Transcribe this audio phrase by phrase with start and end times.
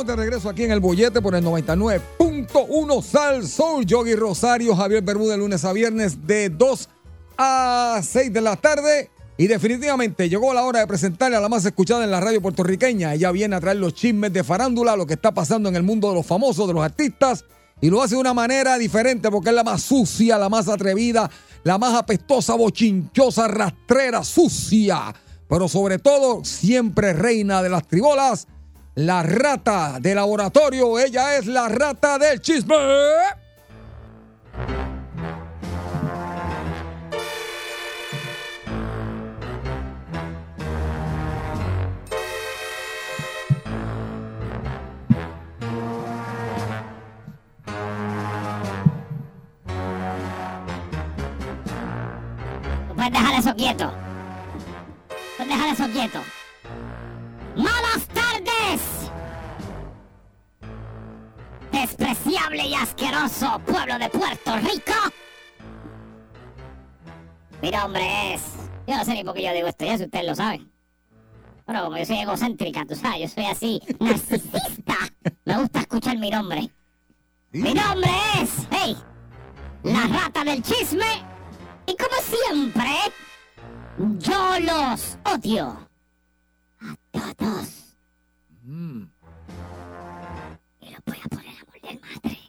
[0.00, 3.84] estamos de regreso aquí en el Bollete por el 99.1 Sal Soul.
[3.84, 6.88] Yogi Rosario, Javier Bermúdez, lunes a viernes de 2
[7.36, 9.10] a 6 de la tarde.
[9.36, 13.12] Y definitivamente llegó la hora de presentarle a la más escuchada en la radio puertorriqueña.
[13.12, 16.08] Ella viene a traer los chismes de farándula, lo que está pasando en el mundo
[16.08, 17.44] de los famosos, de los artistas.
[17.82, 21.30] Y lo hace de una manera diferente porque es la más sucia, la más atrevida,
[21.62, 25.14] la más apestosa, bochinchosa, rastrera, sucia.
[25.46, 28.46] Pero sobre todo, siempre reina de las tribolas
[28.94, 30.98] la rata de laboratorio.
[30.98, 32.76] Ella es la rata del chisme.
[52.94, 53.92] Puedes dejar eso quieto.
[55.36, 56.39] Puedes dejar eso quieto.
[62.80, 64.92] Asqueroso pueblo de Puerto Rico.
[67.60, 68.42] Mi nombre es.
[68.86, 70.70] Yo no sé ni por qué yo digo esto, ya si ustedes lo saben.
[71.66, 74.96] Pero como yo soy egocéntrica, tú sabes, yo soy así, narcisista.
[75.44, 76.72] Me gusta escuchar mi nombre.
[77.52, 78.10] Mi nombre
[78.40, 78.66] es.
[78.70, 78.96] ¡Hey!
[79.82, 81.22] La rata del chisme.
[81.86, 82.90] Y como siempre,
[84.18, 85.88] yo los odio.
[86.80, 87.96] A todos.
[90.80, 92.39] Y los voy a poner a morder madre.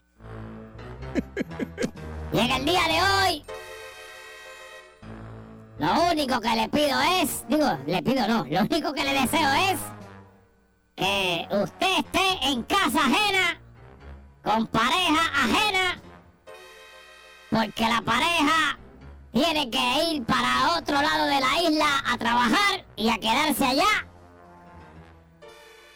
[2.31, 3.45] Llega el día de hoy.
[5.79, 9.51] Lo único que le pido es, digo, le pido no, lo único que le deseo
[9.71, 9.79] es
[10.95, 13.59] que usted esté en casa ajena,
[14.43, 16.01] con pareja ajena,
[17.49, 18.77] porque la pareja
[19.31, 24.07] tiene que ir para otro lado de la isla a trabajar y a quedarse allá.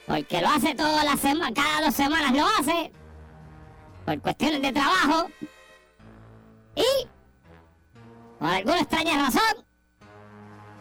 [0.08, 2.92] Porque lo hace todas las semanas, cada dos semanas lo hace,
[4.06, 5.30] por cuestiones de trabajo.
[6.76, 7.08] Y,
[8.40, 9.66] por alguna extraña razón,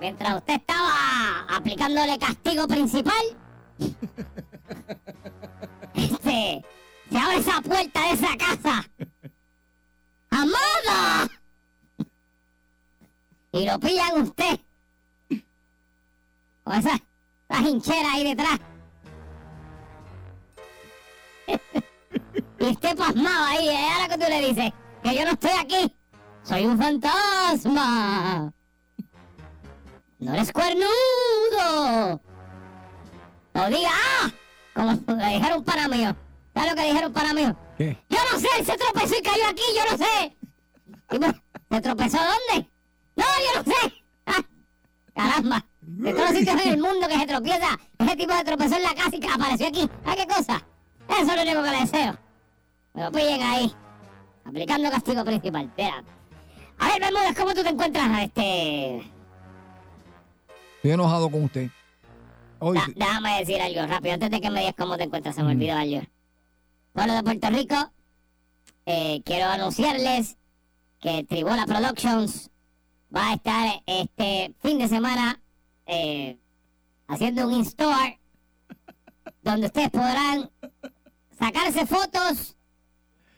[0.00, 3.24] mientras usted estaba aplicándole castigo principal,
[5.94, 6.64] este,
[7.10, 8.84] se abre esa puerta de esa casa.
[10.30, 11.28] ¡Amada!
[13.52, 14.60] Y lo pillan usted.
[16.64, 17.00] Con esa,
[17.48, 18.60] esa hinchera ahí detrás.
[22.64, 23.88] y esté pasmado ahí, ¿eh?
[23.92, 25.96] Ahora que tú le dices que yo no estoy aquí.
[26.42, 28.52] Soy un fantasma.
[30.18, 32.20] No eres cuernudo.
[33.54, 34.30] O diga, ¡ah!
[34.74, 36.04] Como le dijeron para mí.
[36.54, 37.42] ¿Sabes lo que dijeron para mí?
[37.76, 37.98] ¿Qué?
[38.08, 40.36] Yo no sé, él se tropezó y cayó aquí, yo no sé.
[41.12, 41.32] Y pues,
[41.70, 42.70] ¿Se tropezó dónde?
[43.16, 43.94] No, yo no sé.
[44.26, 44.42] Ah,
[45.14, 45.66] caramba.
[45.80, 48.82] De todos los sitios en el mundo que se tropieza, ese tipo se tropezó en
[48.82, 49.90] la casa y que apareció aquí.
[50.04, 50.64] ¿Ah, qué cosa?
[51.08, 52.23] Eso es lo único que le deseo.
[52.94, 53.72] Me lo pillen ahí.
[54.44, 55.64] Aplicando castigo principal.
[55.66, 56.04] Espera.
[56.78, 58.22] A ver, Bermúdez, ¿cómo tú te encuentras?
[58.22, 58.96] Este.
[60.76, 61.70] Estoy enojado con usted.
[62.58, 65.42] Hoy, Da- déjame decir algo rápido, antes de que me digas cómo te encuentras, se
[65.42, 66.02] me olvidó algo.
[66.92, 67.74] Pueblo de Puerto Rico,
[68.86, 70.36] eh, quiero anunciarles
[71.00, 72.50] que Tribola Productions
[73.14, 75.40] va a estar este fin de semana
[75.86, 76.38] eh,
[77.08, 78.20] haciendo un in-store
[79.42, 80.50] donde ustedes podrán
[81.38, 82.56] sacarse fotos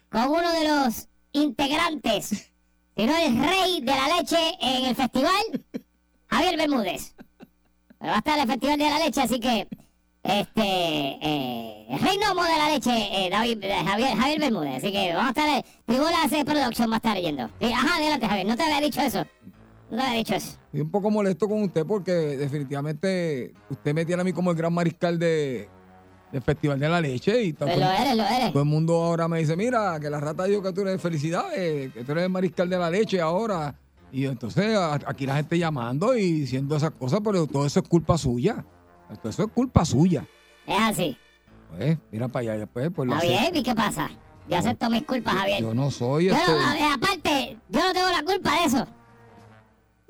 [0.09, 2.51] con uno de los integrantes,
[2.95, 5.65] si no el rey de la leche en el festival,
[6.27, 7.15] Javier Bermúdez.
[7.99, 9.67] Pero va a estar el Festival de la Leche, así que
[10.23, 14.77] este, eh, el rey de la leche, eh, David, eh, Javier, Javier Bermúdez.
[14.77, 17.49] Así que vamos a estar, eh, Tribula hace Production va a estar leyendo.
[17.59, 19.25] Sí, ajá, adelante, Javier, no te había dicho eso.
[19.89, 20.57] No te había dicho eso.
[20.65, 24.57] Estoy un poco molesto con usted porque definitivamente usted me tiene a mí como el
[24.57, 25.69] gran mariscal de,
[26.31, 28.51] del Festival de la Leche y todo, lo eres, lo eres.
[28.51, 31.93] todo el mundo ahora me dice, mira, que la rata dijo que tú eres felicidades,
[31.93, 33.75] que tú eres el mariscal de la leche ahora.
[34.11, 38.17] Y entonces aquí la gente llamando y diciendo esas cosas, pero todo eso es culpa
[38.17, 38.63] suya.
[39.21, 40.25] Todo eso es culpa suya.
[40.65, 41.17] Es así.
[41.69, 42.89] Pues, mira para allá después.
[42.95, 44.09] Pues, bien, ¿y qué pasa?
[44.49, 45.61] Yo acepto mis culpas, Javier.
[45.61, 46.51] Yo no soy Yo este.
[46.51, 48.87] no, aparte, yo no tengo la culpa de eso.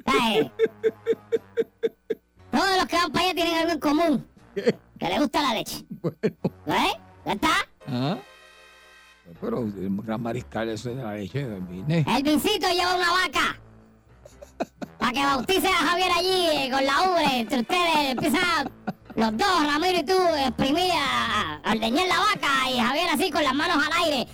[0.06, 0.52] ¿Sabes?
[2.52, 4.28] Todos los que van para allá tienen algo en común.
[4.54, 5.84] Que les gusta la leche.
[6.02, 6.18] Bueno,
[6.66, 6.94] ¿Ves?
[7.26, 7.50] ¿Ya está?
[7.88, 8.18] ¿ah?
[9.42, 12.06] Pero el gran mariscal eso de la leche, vine.
[12.08, 13.60] El Vincito lleva una vaca.
[14.98, 17.40] Para que bautice a Javier allí eh, con la ubre.
[17.40, 18.72] Entre ustedes empiezan
[19.16, 22.70] los dos, Ramiro y tú, a exprimir a, a ordeñar la vaca.
[22.74, 24.28] Y Javier así con las manos al aire.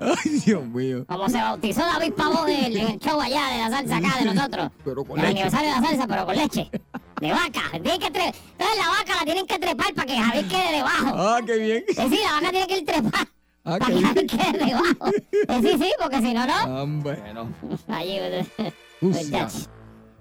[0.00, 1.04] Ay, Dios mío.
[1.06, 4.18] como se bautizó David Pavón en el, en el show allá de la salsa acá
[4.18, 4.70] de nosotros.
[4.84, 5.40] Pero con el leche.
[5.42, 6.70] aniversario de la salsa, pero con leche.
[7.20, 7.62] De vaca.
[7.72, 11.14] Tienen que tre- Entonces la vaca la tienen que trepar para que Javier quede debajo.
[11.16, 11.84] Ah, qué bien.
[11.88, 13.28] Es decir, la vaca tiene que ir trepar.
[13.62, 14.38] Ah, para qué que Javier bien.
[14.38, 15.10] quede debajo.
[15.10, 16.54] Eh, sí, sí, porque si no, no.
[16.54, 17.50] Ah, bueno.
[17.88, 18.18] Allí,
[19.00, 19.00] Sucia.
[19.00, 19.68] muchachos.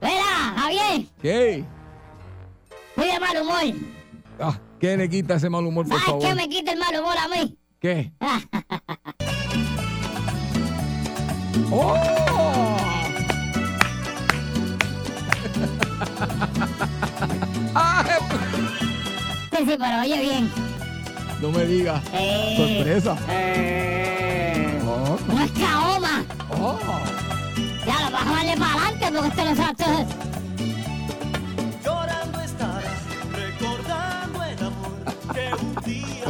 [0.02, 0.24] Mira,
[0.58, 1.64] Javier, ¿Qué?
[2.90, 3.64] estoy de mal humor.
[4.42, 6.22] Ah, ¿qué le quita ese mal humor, por ¿Sabes favor?
[6.28, 7.58] qué me quita el mal humor a mí?
[7.80, 8.12] ¿Qué?
[11.72, 11.96] ¡Oh!
[19.52, 20.52] Sí, sí, pero oye bien.
[21.42, 22.02] no me digas.
[22.14, 23.16] Eh, Sorpresa.
[23.30, 26.24] eh, Oh, nuestra oma.
[26.52, 26.80] oh.
[27.86, 30.06] Ya lo vas a darle para adelante porque esto no sabe.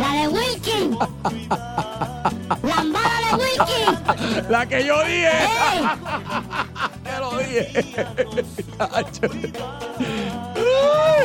[0.09, 0.97] La de Wilkin.
[2.63, 4.49] Lambada de Wilkin.
[4.49, 5.29] La que yo dije.
[5.29, 5.81] ¡Ey!
[7.03, 7.65] Te lo dije.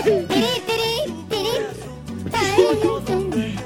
[0.02, 0.92] Tiri, tiri,
[1.30, 1.54] tiri.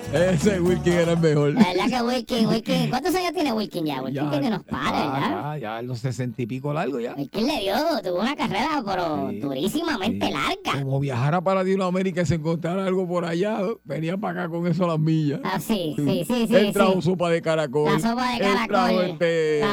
[0.12, 1.52] Ese Wilkin era el mejor.
[1.52, 2.88] La verdad que Wilkin, Wilkin.
[2.88, 4.00] ¿Cuántos años tiene Wilkin ya?
[4.02, 5.52] Wilkin tiene unos pares, ¿verdad?
[5.54, 7.14] ya, ya, los sesenta y pico largo ya.
[7.14, 9.40] Wilkin le dio, tuvo una carrera, pero Sí.
[9.40, 10.32] durísimamente Sí.
[10.32, 10.82] larga.
[10.82, 14.84] Como viajara para Latinoamérica y se encontrara algo por allá, venía para acá con eso
[14.84, 15.40] a las millas.
[15.44, 16.56] Ah, sí, sí, sí, sí.
[16.56, 17.92] Él trajo sopa de caracol.
[17.92, 19.66] La sopa de Él caracol, trajo este, en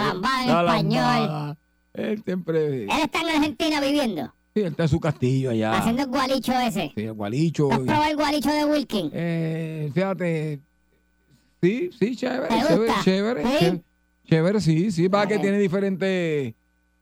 [0.49, 1.57] español.
[1.93, 2.83] Él siempre.
[2.83, 5.77] Él está en Argentina viviendo, Sí, él está en su castillo allá.
[5.77, 6.91] haciendo el gualicho ese.
[6.95, 7.69] Sí, el gualicho.
[7.73, 9.11] ¿Has probado el gualicho de Wilkin?
[9.13, 10.61] Eh, fíjate.
[11.61, 12.47] Sí, sí, chévere.
[12.47, 13.03] ¿Te Chévere, gusta?
[13.03, 13.43] chévere.
[13.43, 13.49] ¿Sí?
[13.59, 13.83] Chévere,
[14.29, 15.09] chévere, sí, sí.
[15.09, 16.53] Para que tiene diferentes.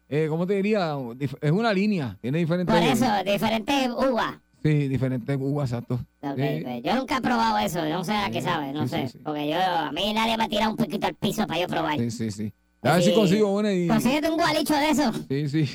[0.10, 0.96] Eh, ¿Cómo te diría?
[1.42, 2.18] Es una línea.
[2.22, 2.74] Tiene diferentes.
[2.76, 4.36] Por eso, diferentes uvas.
[4.64, 5.98] Sí, diferentes uvas, exacto.
[5.98, 6.62] Sí.
[6.64, 9.08] pues Yo nunca he probado eso, no sé a qué sabe, no sí, sé.
[9.10, 9.20] sí.
[9.24, 12.00] Porque yo, a mí nadie me ha tirado un poquito al piso para yo probar.
[12.00, 12.54] Sí, sí, sí.
[12.82, 13.88] A ver si consigo una y.
[13.88, 15.70] Consíguete un gualicho de eso, Sí, sí.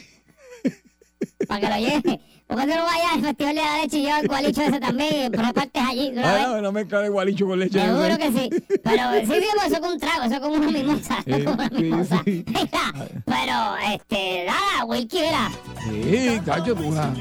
[1.46, 2.20] Para que lo lleve.
[2.46, 5.14] Porque tú no vayas al Festival de la Leche y llevas el gualicho ese también,
[5.34, 6.08] y repartes allí.
[6.12, 7.78] una Ah, no, no mezclar el gualicho con leche.
[7.80, 8.50] Seguro no que sí.
[8.82, 11.18] Pero sí, sí, pues eso es como un trago, eso es como una mimosa.
[11.26, 12.22] Es como una sí, mimosa.
[12.24, 12.44] sí.
[12.46, 12.92] Mira,
[13.26, 15.50] pero, este, nada, Wilkie, mira.
[15.84, 16.86] Sí, cacho, tú.
[16.88, 17.14] una-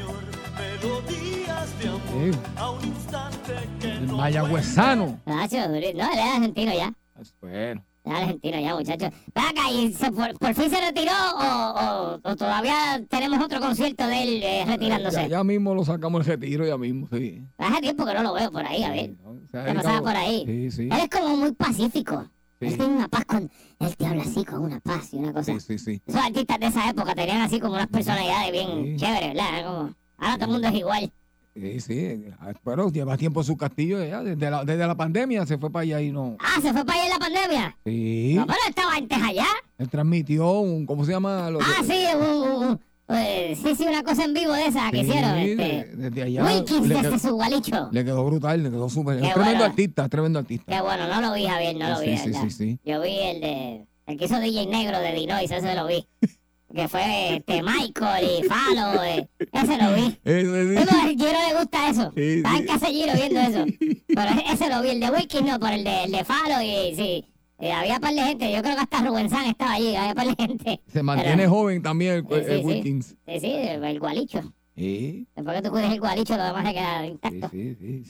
[0.82, 2.00] melodías de amor
[2.32, 5.20] Sí, a un instante que el no mayagüezano.
[5.26, 6.92] Nacho, no, él es argentino ya.
[7.40, 7.84] Bueno.
[8.08, 9.10] Él es argentino ya, muchachos.
[9.34, 13.60] Ven acá, ¿y se- por, por fin se retiró o, o- o todavía tenemos otro
[13.60, 15.22] concierto de él eh, retirándose?
[15.22, 17.42] Ya, ya mismo lo sacamos el retiro, ya mismo, sí.
[17.58, 19.06] Hace tiempo que no lo veo por ahí, a ver.
[19.10, 19.36] Sí, ¿no?
[19.50, 20.44] Se ha ¿Qué pasaba por ahí?
[20.46, 20.82] Sí, sí.
[20.90, 22.28] Él es como muy pacífico.
[22.60, 23.48] Él tiene una paz con...
[23.78, 25.52] Él te habla así con una paz y una cosa...
[25.52, 26.02] Sí, sí, sí.
[26.04, 29.64] Esos artistas de esa época tenían así como unas personalidades bien chéveres, ¿verdad?
[29.64, 31.12] Como, ahora todo el mundo es igual.
[31.60, 32.24] Sí, sí.
[32.40, 34.22] Ah, Pero lleva tiempo en su castillo ya.
[34.22, 36.36] Desde la, desde la pandemia se fue para allá y no.
[36.40, 37.76] Ah, ¿se fue para allá en la pandemia?
[37.84, 38.34] Sí.
[38.36, 39.46] No, pero estaba antes allá.
[39.78, 40.86] Él transmitió un.
[40.86, 41.50] ¿Cómo se llama?
[41.50, 42.80] Lo Ah, sí, un, un- un-
[43.16, 45.32] eh, sí, sí, una cosa en vivo de esa que Sí, hicieron.
[45.34, 46.44] de- Este, desde allá.
[46.44, 47.88] Wilkins desde su gualicho.
[47.90, 49.14] le quedó brutal, le quedó súper.
[49.16, 49.64] Es tremendo bueno.
[49.64, 50.72] artista, es tremendo artista.
[50.76, 52.42] Qué bueno, no lo vi, Javier, no lo Sí, vi, sí, ¿verdad?
[52.42, 52.78] sí, sí.
[52.84, 53.86] Yo vi el de.
[54.06, 56.06] El que hizo DJ Negro de Dinois, ese lo vi.
[56.74, 60.18] Que fue este Michael y Falo, eh, ese lo vi.
[60.22, 61.16] Ese Sí, sí.
[61.16, 62.12] Giro le gusta eso.
[62.14, 62.60] Sí, Estaba sí.
[62.60, 63.64] en casa de Giro viendo eso.
[64.08, 66.94] Pero ese lo vi, el de Wilkins no, por el de, el de Falo y
[66.94, 67.24] sí.
[67.58, 70.26] eh, había par de gente, yo creo que hasta Rubén San estaba allí, había par
[70.26, 70.80] de gente.
[70.92, 72.64] Se mantiene Pero- joven también el, Sí, el sí, sí.
[72.66, 73.06] Wilkins.
[73.26, 74.52] Sí, sí, el, gualicho.
[74.76, 77.48] Sí, Después que tú cuides el gualicho, lo demás se queda sí, intacto.
[77.50, 78.02] sí, sí.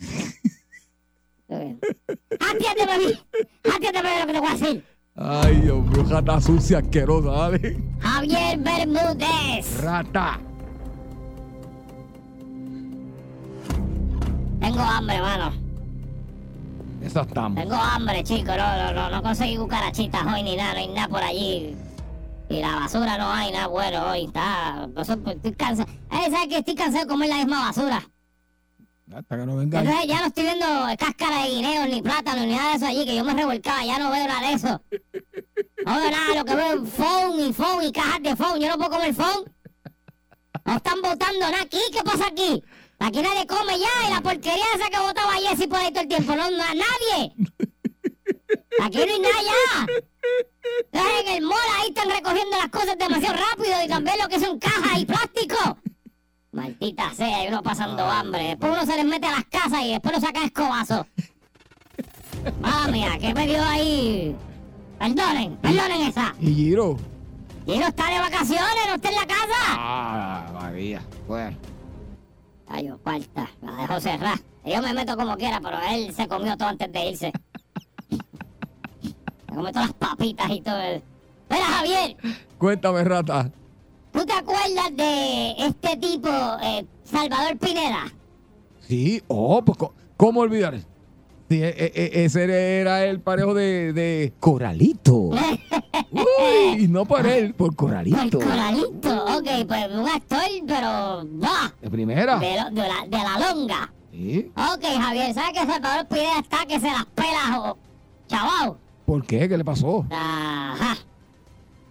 [1.49, 3.13] ¡Atiéndeme, mami!
[3.75, 4.85] ¡Atiéndeme de lo que te voy a decir!
[5.21, 7.77] Ay, Dios mío, rata sucia, asquerosa, dale.
[7.99, 9.81] Javier Bermúdez.
[9.83, 10.39] Rata.
[14.61, 15.53] Tengo hambre, mano.
[17.03, 17.61] Esa estamos.
[17.61, 18.53] Tengo hambre, chico.
[18.57, 21.75] No, no, no, no conseguí cucarachitas hoy ni nada, no hay nada por allí.
[22.49, 24.27] Y la basura no hay nada bueno hoy.
[24.27, 24.89] Está.
[24.97, 25.91] estoy cansado.
[26.13, 28.03] Eh, ¿sabes que Estoy cansado de comer la misma basura.
[29.15, 29.81] Hasta que no venga.
[29.81, 30.67] Entonces ya no estoy viendo
[30.99, 33.99] cáscara de guineo, ni plátano, ni nada de eso allí, que yo me revolcaba, ya
[33.99, 34.83] no veo nada de eso.
[35.87, 38.61] No veo nada, lo que veo es phone y phone y cajas de phone.
[38.61, 39.45] Yo no puedo comer phone.
[40.67, 42.63] No están botando nada aquí, ¿qué pasa aquí?
[42.99, 46.09] Aquí nadie come ya y la porquería esa que botaba Jessy por ahí todo el
[46.09, 47.33] tiempo, no, na- nadie.
[48.83, 49.87] Aquí no hay nada ya.
[50.93, 54.39] Entonces en el mall ahí están recogiendo las cosas demasiado rápido y también lo que
[54.41, 55.79] son cajas y plástico.
[56.53, 58.49] Maldita sea, y uno pasando hambre.
[58.49, 61.07] Después uno se les mete a las casas y después lo sacan escobazo.
[62.61, 64.37] Madre mía, ¿qué me dio ahí?
[64.99, 66.35] Perdonen, perdonen esa.
[66.41, 66.97] Y Giro.
[67.67, 69.61] No está de vacaciones, no está en la casa.
[69.69, 71.03] Ah, María.
[71.27, 71.57] Bueno.
[72.67, 74.39] Ay, yo, cuarta, la dejó cerrar.
[74.65, 77.33] Yo me meto como quiera, pero él se comió todo antes de irse.
[79.49, 81.03] Se comió todas las papitas y todo.
[81.51, 82.17] Mira, Javier,
[82.59, 83.51] Cuéntame, rata.
[84.19, 86.29] ¿Tú te acuerdas de este tipo,
[86.63, 88.13] eh, Salvador Pineda?
[88.81, 89.79] Sí, oh, pues,
[90.17, 90.79] ¿cómo olvidar?
[91.49, 95.15] Sí, e- e- e- ese era el parejo de, de Coralito.
[96.11, 98.39] Uy, y no por él, por Coralito.
[98.41, 102.39] coralito, ok, pues un actor, pero va, De primera.
[102.39, 103.93] de, lo- de la, de la longa.
[104.11, 104.51] Sí.
[104.57, 107.77] Ok, Javier, ¿sabes que Salvador Pineda está que se las pela,
[108.27, 108.77] chaval?
[109.07, 109.49] ¿Por qué?
[109.49, 110.05] ¿Qué le pasó?
[110.11, 110.97] Ajá.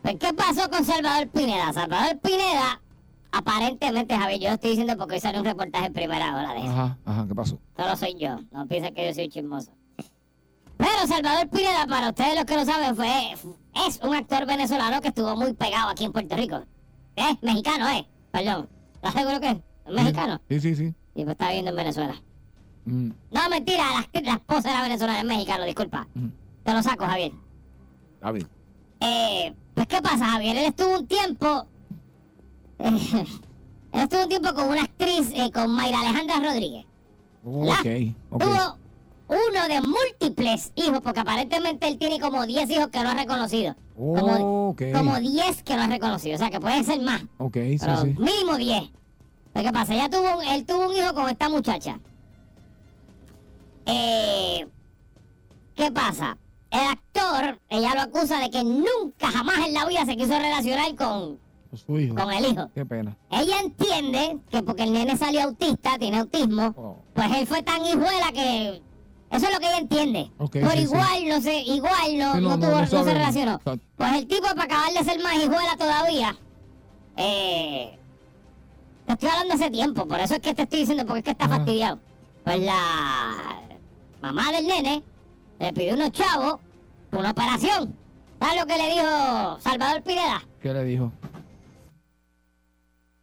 [0.07, 1.73] Pues, ¿qué pasó con Salvador Pineda?
[1.73, 2.79] Salvador Pineda,
[3.33, 6.59] aparentemente, Javier, yo lo estoy diciendo porque hoy sale un reportaje en primera hora de
[6.59, 6.69] eso.
[6.69, 7.59] Ajá, ajá, ¿qué pasó?
[7.75, 9.73] Solo soy yo, no piensen que yo soy chismoso.
[10.77, 13.33] Pero Salvador Pineda, para ustedes los que lo saben, fue,
[13.85, 16.63] es un actor venezolano que estuvo muy pegado aquí en Puerto Rico.
[17.17, 18.07] Es mexicano, ¿eh?
[18.31, 18.69] Perdón.
[18.95, 20.39] ¿Estás seguro que es ¿Es mexicano?
[20.47, 20.93] Sí, sí, sí.
[21.15, 22.15] Y pues está viviendo en Venezuela.
[22.85, 23.83] Mm, No, mentira,
[24.13, 26.07] la, la esposa era venezolana, es mexicano, disculpa.
[26.13, 26.27] mm,
[26.63, 27.33] Te lo saco, Javier.
[28.33, 28.47] Bien.
[29.01, 30.57] Eh, pues, ¿qué pasa, Javier?
[30.57, 31.67] Él estuvo un tiempo.
[32.79, 32.97] él
[33.93, 36.83] estuvo un tiempo con una actriz, eh, con Mayra Alejandra Rodríguez.
[37.45, 38.43] Ok, ok.
[38.43, 38.77] Tuvo
[39.27, 43.75] uno de múltiples hijos, porque aparentemente él tiene como 10 hijos que no ha reconocido.
[43.95, 44.81] Como, Ok.
[44.95, 47.21] como 10 que no ha reconocido, o sea que pueden ser más.
[47.37, 48.15] Ok, sí, Pero sí.
[48.17, 48.83] mínimo 10.
[49.53, 49.93] Pues, ¿Qué pasa?
[49.93, 51.99] Ella tuvo, él tuvo un hijo con esta muchacha.
[53.85, 54.67] Eh,
[55.75, 56.35] ¿Qué pasa?
[56.69, 60.93] El actor, ella lo acusa de que nunca jamás en la vida se quiso relacionar
[60.95, 61.39] con,
[61.73, 62.15] Su hijo.
[62.15, 62.69] con el hijo.
[62.75, 63.15] Qué pena.
[63.31, 66.97] Ella entiende que porque el nene salió autista, tiene autismo, Oh.
[67.13, 68.81] pues él fue tan hijuela que...
[69.29, 70.31] Eso es lo que ella entiende.
[70.37, 70.83] Ok, Por sí, sí.
[70.83, 73.55] igual, no sé, igual no, Sí, no, tuvo- no se relacionó.
[73.55, 73.85] Exacto.
[73.97, 76.37] Pues el tipo, para acabar de ser más hijuela todavía,
[77.17, 77.97] eh,
[79.05, 81.31] te estoy hablando hace tiempo, por eso es que te estoy diciendo, porque es que
[81.31, 81.57] está Ajá.
[81.57, 81.99] fastidiado.
[82.45, 83.59] Pues la
[84.21, 85.03] mamá del nene
[85.59, 86.59] le pidió unos chavos
[87.09, 87.95] por una operación.
[88.39, 90.43] ¿Sabes lo que le dijo Salvador Pineda?
[90.61, 91.11] ¿Qué le dijo?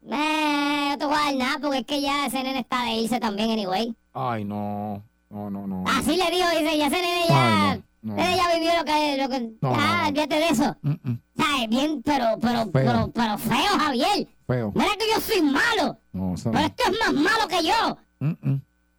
[0.07, 2.95] Eh, no te voy a dar nada porque es que ya ese nene está de
[2.97, 3.95] irse también, anyway.
[4.13, 5.03] Ay, no.
[5.31, 5.85] No, no, no.
[5.89, 8.23] Así le dijo, dice, ya ese nene ya, Ay, no, no.
[8.23, 10.07] ese ya vivió lo que, lo que, No, no.
[10.09, 10.77] olvídate de eso.
[10.83, 11.69] Mm, mm, ¿Sabes?
[11.69, 14.29] Bien, pero, pero, pero, pero feo, Javier.
[14.47, 14.73] Feo.
[14.75, 17.97] Mira que yo soy malo, No, pero esto es más malo que yo.
[18.21, 18.57] Mm,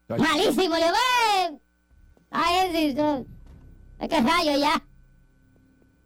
[0.08, 1.60] Malísimo, le digo,
[2.36, 2.98] ay, es,
[4.00, 4.84] es, que rayo ya.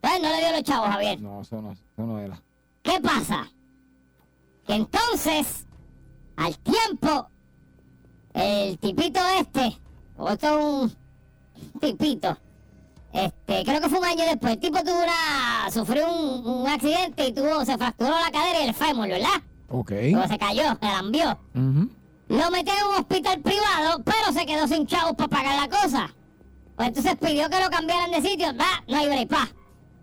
[0.00, 1.20] Pues no le dio los chavos, Javier.
[1.20, 2.40] No, eso no, eso no era.
[2.82, 3.50] ¿Qué pasa?
[4.66, 5.66] Que entonces,
[6.36, 7.28] al tiempo,
[8.34, 9.78] el tipito este,
[10.16, 12.36] o esto es un tipito,
[13.12, 17.26] este, creo que fue un año después, el tipo tuvo una, sufrió un, un accidente
[17.26, 19.42] y tuvo, se fracturó la cadera y el fémur, ¿verdad?
[19.70, 19.92] Ok.
[20.10, 21.38] Luego se cayó, se lambió.
[22.28, 26.14] Lo metió en un hospital privado, pero se quedó sin chavos para pagar la cosa.
[26.80, 28.54] Pues entonces pidió que lo cambiaran de sitio.
[28.54, 29.46] Nah, no hay break, pa.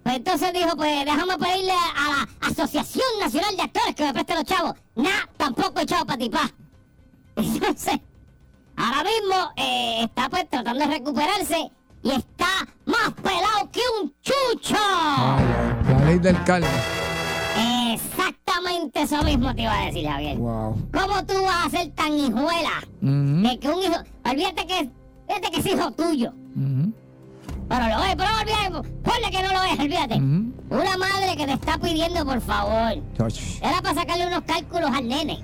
[0.04, 4.36] Pues entonces dijo, pues déjame pedirle a la Asociación Nacional de Actores que me preste
[4.36, 4.74] los chavos.
[4.94, 6.52] Nah, tampoco hay chavos para ti, pa.
[7.36, 8.00] Entonces,
[8.76, 11.72] ahora mismo eh, está pues tratando de recuperarse
[12.04, 14.76] y está más pelado que un chucho.
[14.76, 16.68] La ley del calma.
[17.92, 20.38] Exactamente eso mismo te iba a decir, Javier.
[20.38, 20.90] Wow.
[20.94, 22.84] ¿Cómo tú vas a ser tan hijuela?
[23.02, 24.92] De que un hijo, olvídate que,
[25.28, 26.92] olvídate que es hijo tuyo, ujú,
[27.70, 30.16] pero lo es, pero olvídate, ponle que no lo es, olvídate.
[30.16, 32.94] Una madre que te está pidiendo por favor,
[33.62, 35.40] era para sacarle unos cálculos al nene,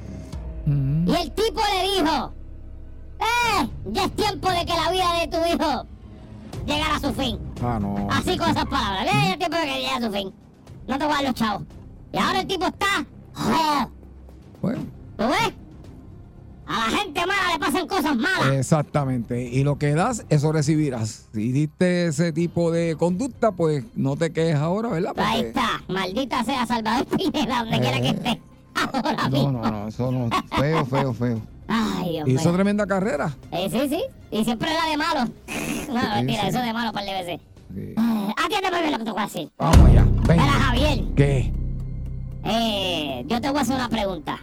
[0.66, 2.34] y el tipo le dijo,
[3.20, 5.86] eh, ya es tiempo de que la vida de tu hijo
[6.66, 8.08] llegara a su fin, Ah, no.
[8.12, 10.34] así con esas palabras, "Eh, ya es tiempo de que llegue a su fin,
[10.88, 11.64] no te voy a dar los chavos,
[12.14, 13.06] y ahora el tipo está,
[13.38, 13.90] oh,
[14.62, 14.82] Bueno,
[15.18, 15.54] ¿tú ves?
[16.66, 18.54] A la gente mala le pasan cosas malas.
[18.54, 19.44] Exactamente.
[19.44, 21.28] Y lo que das, eso recibirás.
[21.34, 25.14] Si diste ese tipo de conducta, pues no te quejes ahora, ¿verdad?
[25.18, 25.82] Ahí está.
[25.90, 28.42] Maldita sea Salvador Pineda, donde quiera que esté.
[28.76, 29.52] Ahora No, mismo.
[29.52, 30.30] no, no, eso no.
[30.58, 31.42] Feo, feo, feo.
[31.68, 32.54] Ay, Dios Hizo mío.
[32.54, 33.36] tremenda carrera.
[33.52, 34.04] Eh, sí, sí.
[34.32, 35.30] Y siempre era de malo.
[35.94, 36.48] No, mentira, sí.
[36.48, 37.42] eso es de malo un par de veces.
[37.76, 37.94] Sí.
[37.98, 39.52] Ah, Atiéndeme bien lo que te voy a decir.
[39.58, 40.06] Vamos allá.
[40.28, 40.44] Venga.
[40.44, 41.54] Javier, ¿Qué?
[42.46, 44.40] eh, yo te voy a hacer una pregunta.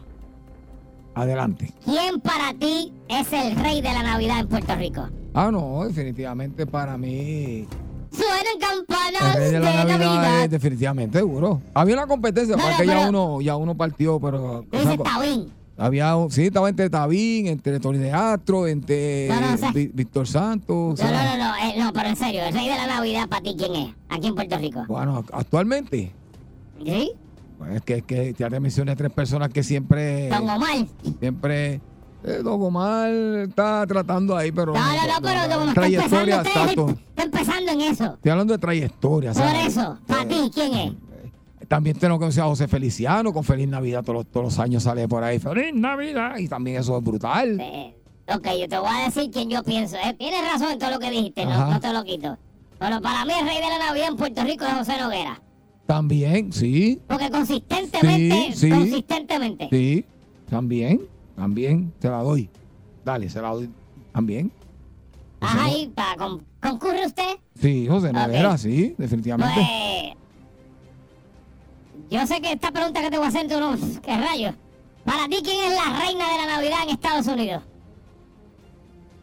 [1.14, 1.72] Adelante.
[1.84, 5.08] ¿Quién para ti es el rey de la Navidad en Puerto Rico?
[5.34, 7.66] Ah, no, definitivamente para mí.
[8.12, 10.44] Suenan El campanas rey de, de la Navidad, Navidad.
[10.44, 11.60] es definitivamente seguro.
[11.74, 14.64] Había una competencia, No, para no, que ya uno, ya uno partió, pero.
[15.04, 15.52] Tabín.
[15.76, 20.76] había, sí, estaba entre Tabín, entre Tony de Astro, entre No, no, Vi- Víctor Santos.
[20.76, 22.86] o No, sea, no, no, no, eh, no, pero en serio, el rey de la
[22.88, 23.94] Navidad para ti, ¿quién es?
[24.08, 24.84] Aquí en Puerto Rico.
[24.88, 26.12] Bueno, actualmente,
[26.84, 27.12] ¿Sí?
[27.74, 30.28] Es que, es que ya te mencioné tres personas que siempre.
[30.28, 30.86] Don Omar.
[31.18, 31.80] Siempre.
[32.22, 34.74] Eh, Don Omar está tratando ahí, pero.
[34.74, 38.04] No, no, no, pero está Trayectoria, empezando, está empezando en eso.
[38.14, 39.32] Estoy hablando de trayectoria.
[39.32, 39.66] Por ¿sabes?
[39.68, 40.92] eso, para Eh, ti, ¿quién es?
[41.68, 44.82] También tengo que conocer a José Feliciano, con Feliz Navidad todos los, todos los años
[44.82, 45.38] sale por ahí.
[45.38, 46.36] Feliz Navidad.
[46.38, 47.58] Y también eso es brutal.
[47.60, 47.94] Eh,
[48.28, 49.96] ok, yo te voy a decir quién yo pienso.
[49.96, 52.36] Eh, tienes razón en todo lo que dijiste, no te lo quito.
[52.78, 55.40] Pero para mí el rey de la Navidad en Puerto Rico es José Noguera.
[55.90, 58.70] También, sí, Porque consistentemente, Sí, sí.
[58.70, 59.68] consistentemente.
[59.72, 60.04] sí.
[60.48, 61.00] También,
[61.34, 61.92] también.
[62.00, 62.48] Se la doy.
[63.04, 63.68] Dale, se la doy.
[64.12, 64.52] También.
[65.40, 67.38] José Ajá, y para con- concurre usted.
[67.60, 70.14] Sí, José Noguera, sí, Pues, definitivamente.
[72.08, 74.54] yo sé que esta pregunta que te voy a hacer, tú no, qué rayos.
[75.04, 77.64] Para ti, ¿quién es la reina de la Navidad en Estados Unidos?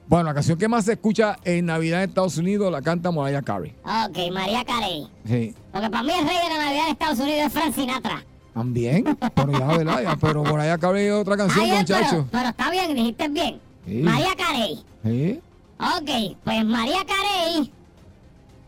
[0.08, 3.42] Bueno, la canción que más se escucha en Navidad en Estados Unidos la canta Mariah
[3.42, 3.74] Carey.
[3.84, 5.08] Ok, María Carey.
[5.26, 5.54] Sí.
[5.72, 8.26] Porque para mí el rey de la Navidad en Estados Unidos es Frank Sinatra.
[8.54, 9.04] También,
[9.36, 10.02] pero ya, ¿verdad?
[10.04, 13.60] Ya, pero Mariah Carey es otra canción, Ay, pero, pero está bien, dijiste bien.
[13.86, 13.96] Sí.
[14.02, 14.84] María Carey.
[15.04, 15.40] Sí.
[15.80, 17.72] Ok, pues María Carey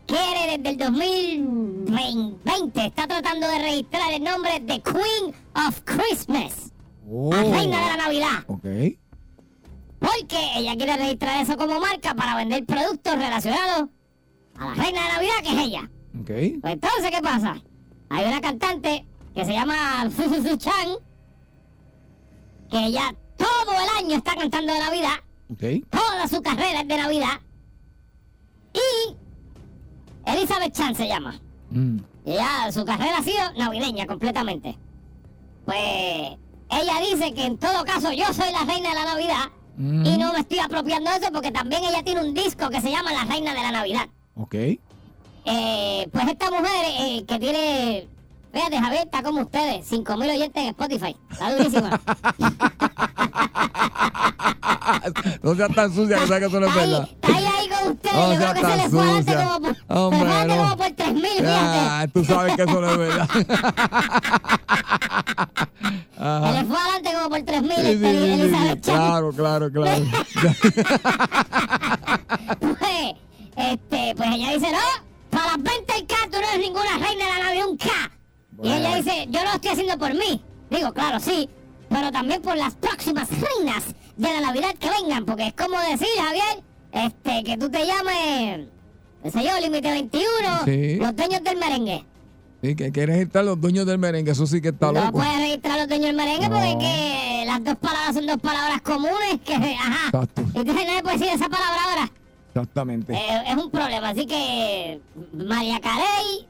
[0.06, 5.34] quiere desde el 2020, está tratando de registrar el nombre de Queen
[5.66, 6.70] of Christmas,
[7.10, 7.32] Oh.
[7.32, 8.44] la reina de la Navidad.
[8.46, 8.64] Ok.
[10.18, 13.88] Porque ella quiere registrar eso como marca para vender productos relacionados
[14.58, 15.90] a la reina de Navidad, que es ella.
[16.20, 16.60] Ok.
[16.60, 17.62] Pues entonces, ¿qué pasa?
[18.08, 20.88] Hay una cantante que se llama Fufu Chan,
[22.70, 25.14] que ella todo el año está cantando de Navidad,
[25.52, 25.86] Ok.
[25.90, 27.40] toda su carrera es de Navidad.
[28.74, 29.16] Y
[30.26, 31.40] Elizabeth Chan se llama.
[31.70, 31.98] Mm.
[32.26, 34.76] Y ella, su carrera ha sido navideña completamente.
[35.64, 35.78] Pues
[36.70, 39.44] ella dice que en todo caso yo soy la reina de la Navidad
[39.80, 40.04] Mm.
[40.04, 42.90] y no me estoy apropiando de eso porque también ella tiene un disco que se
[42.90, 44.08] llama La Reina de la Navidad.
[44.36, 44.54] Ok.
[44.54, 48.06] Eh, pues esta mujer eh, que tiene,
[48.52, 51.16] fíjate Javier, está como ustedes, 5 mil oyentes en Spotify.
[51.30, 52.00] Está durísima.
[55.42, 57.08] no seas tan sucia que sabes que eso no es verdad.
[57.10, 58.14] está ahí, ahí con ustedes.
[58.14, 60.56] No Yo creo que se tan le fue adelante como por, Hombre, no.
[60.56, 61.48] como por 3 mil, fíjate.
[61.48, 63.28] Ah, tú sabes que eso no es verdad.
[66.20, 66.52] Se Ajá.
[66.52, 68.06] le fue adelante como por 3 mil, Sí, sí, sí, sí, sí.
[68.42, 68.96] Elizabeth Chan.
[68.96, 70.04] Claro, claro, claro.
[72.60, 73.14] Pues,
[73.56, 74.78] este, pues ella dice, no,
[75.30, 77.86] para las 20 el K, tú no eres ninguna reina de la Navidad, un K.
[78.62, 80.42] Y ella dice, yo no lo estoy haciendo por mí.
[80.70, 81.48] Digo, claro, sí,
[81.88, 83.84] pero también por las próximas reinas
[84.16, 88.68] de la Navidad que vengan, porque es como decir, Javier, este, que tú te llames,
[89.22, 90.28] qué sé yo, Límite 21,
[90.64, 90.96] Sí.
[90.96, 92.04] los dueños del merengue.
[92.62, 95.12] Sí, que quieres estar los dueños del merengue, eso sí que está No loco.
[95.12, 96.54] puedes registrar los dueños del merengue No.
[96.56, 100.06] porque es que las dos palabras son dos palabras comunes que, ajá.
[100.06, 100.42] Exacto.
[100.54, 102.12] Entonces nadie puede decir esa palabra ahora.
[102.48, 103.14] Exactamente.
[103.14, 105.00] Eh, es un problema, así que
[105.32, 106.46] María Carey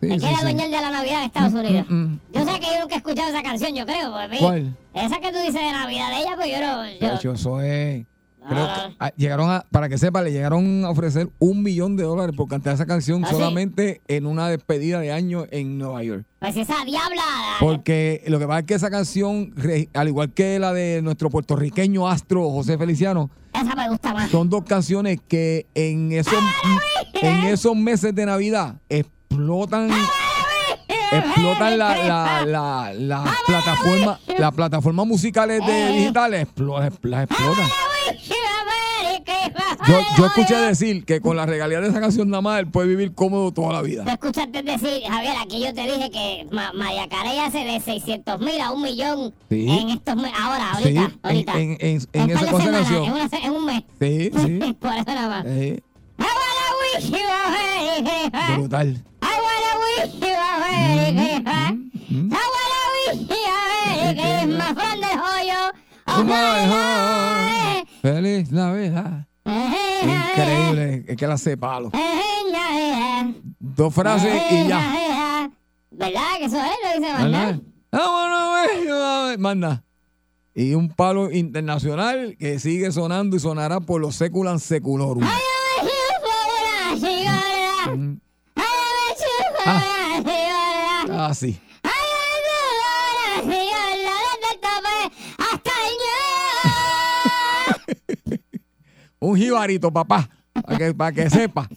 [0.00, 0.40] Sí, se sí, quiere sí.
[0.40, 1.86] adueñar de la Navidad en Estados Unidos.
[1.88, 2.20] mm, mm.
[2.32, 4.12] Yo sé que yo nunca he escuchado esa canción, yo creo.
[4.28, 4.76] Pues, ¿Cuál?
[4.94, 6.84] Esa que tú dices de Navidad de ella, pues yo no...
[7.32, 8.06] Yo, es.
[8.48, 8.94] Creo No, que no.
[9.00, 12.48] ah, llegaron a, para que sepa, le llegaron a ofrecer un millón de dólares por
[12.48, 13.34] cantar esa canción ¿Ah, sí?
[13.34, 16.24] solamente en una despedida de año en Nueva York.
[16.38, 17.22] pues esa diabla...
[17.60, 19.52] Porque lo que pasa es que esa canción,
[19.92, 24.30] al igual que la de nuestro puertorriqueño astro José Feliciano, Esa me gusta más.
[24.30, 26.32] son dos canciones que en esos,
[27.20, 28.76] en esos meses de Navidad
[29.30, 29.90] explotan
[31.10, 37.66] explotan la, la, la, la plataforma la plataforma musicales de digitales explo- las explotan.
[39.86, 42.88] Yo, yo escuché decir que con la regalía de esa canción nada más él puede
[42.88, 44.04] vivir cómodo toda la vida.
[44.04, 48.38] Tú escuchaste decir, Javier, aquí yo te dije que Ma- María Carey hace de 600
[48.40, 49.66] mil a un millón Sí.
[49.66, 50.32] en estos meses.
[50.38, 51.52] Ahora, Sí, ahorita, en, ahorita.
[51.58, 53.04] en, en, en En esa par de cosa semanas, canción.
[53.04, 53.82] En, una se- en un mes.
[53.98, 54.76] Sí, sí.
[54.80, 55.44] Por eso nada más.
[55.46, 55.80] Eh,
[56.98, 58.58] Christmas.
[58.58, 59.04] brutal.
[62.10, 62.32] Mm.
[66.06, 67.88] Of my heart.
[68.00, 69.26] Feliz Navidad.
[69.44, 71.90] Increíble, es que la hace palo.
[73.58, 75.50] Dos frases y ya.
[75.90, 76.38] ¿Verdad?
[76.38, 77.20] Que eso es lo que ¿Verdad?
[77.30, 77.60] Maná.
[77.90, 79.84] Vámonos, manda.
[80.54, 85.24] Y un palo internacional que sigue sonando y sonará por los seculan seculorum.
[89.74, 91.10] Mm.
[91.10, 91.58] Ah, sí.
[99.20, 101.68] Un jibarito, papá, para que, para que sepa.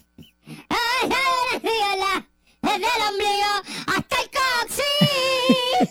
[2.61, 3.53] Desde el ombligo
[3.87, 4.29] hasta el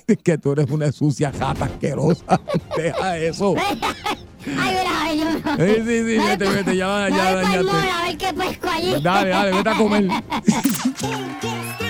[0.06, 0.18] coxis.
[0.22, 2.40] que tú eres una sucia jata asquerosa.
[2.76, 3.56] Deja eso.
[3.58, 3.80] Ay,
[4.46, 5.26] mira, yo.
[5.56, 7.62] Sí, sí, sí, vete, vete, ya, ya Voy dañaste.
[7.64, 9.02] mall a ver qué pesco allí.
[9.02, 10.04] Dale, dale, vete a comer.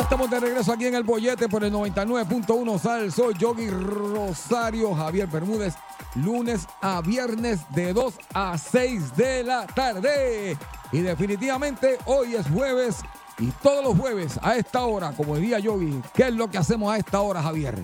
[0.00, 3.12] estamos de regreso aquí en el bollete por el 99.1 Sal.
[3.12, 5.74] Soy Yogi Rosario Javier Bermúdez.
[6.14, 10.56] Lunes a viernes de 2 a 6 de la tarde.
[10.92, 12.96] Y definitivamente hoy es jueves
[13.38, 16.92] y todos los jueves a esta hora, como diría Yogi, ¿qué es lo que hacemos
[16.92, 17.74] a esta hora, Javier?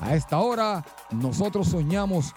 [0.00, 2.34] A esta hora nosotros soñamos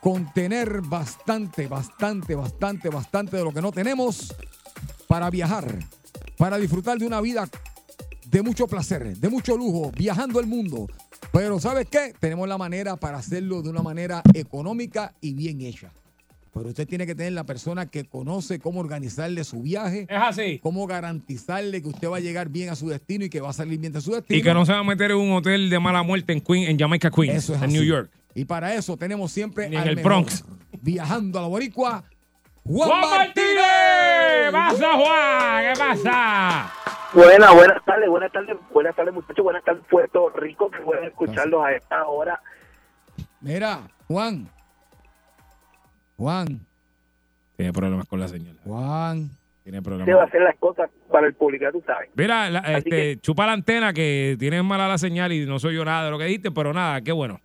[0.00, 4.34] con tener bastante, bastante, bastante, bastante de lo que no tenemos
[5.08, 5.66] para viajar,
[6.36, 7.48] para disfrutar de una vida
[8.30, 10.86] de mucho placer, de mucho lujo, viajando el mundo.
[11.32, 12.12] Pero ¿sabes qué?
[12.18, 15.92] Tenemos la manera para hacerlo de una manera económica y bien hecha.
[16.52, 20.58] Pero usted tiene que tener la persona que conoce cómo organizarle su viaje, Es así.
[20.62, 23.52] cómo garantizarle que usted va a llegar bien a su destino y que va a
[23.52, 24.38] salir bien de su destino.
[24.38, 26.70] Y que no se va a meter en un hotel de mala muerte en Queen,
[26.70, 27.74] en Jamaica Queens, Eso es en así.
[27.74, 28.10] New York.
[28.34, 30.44] Y para eso tenemos siempre Ni en al el mejor, Bronx.
[30.80, 32.04] viajando a la boricua,
[32.64, 33.46] Juan, ¡Juan Martínez!
[34.46, 35.64] ¿Qué pasa, Juan?
[35.74, 36.72] ¿Qué pasa?
[37.16, 41.64] Buenas, buenas tardes, buenas tardes, buenas tardes muchachos, buenas tardes Puerto Rico, que pueden escucharlos
[41.64, 42.38] a esta hora.
[43.40, 44.48] Mira, Juan.
[46.18, 46.60] Juan,
[47.56, 48.58] Tiene problemas con la señal.
[48.64, 49.30] Juan.
[49.62, 50.28] Tiene Se va a problemas.
[50.28, 52.10] hacer las cosas para el público, ya tú sabes.
[52.14, 55.74] Mira, la- este, que- chupa la antena que tienes mala la señal y no soy
[55.74, 57.40] yo nada de lo que dijiste, pero nada, qué bueno.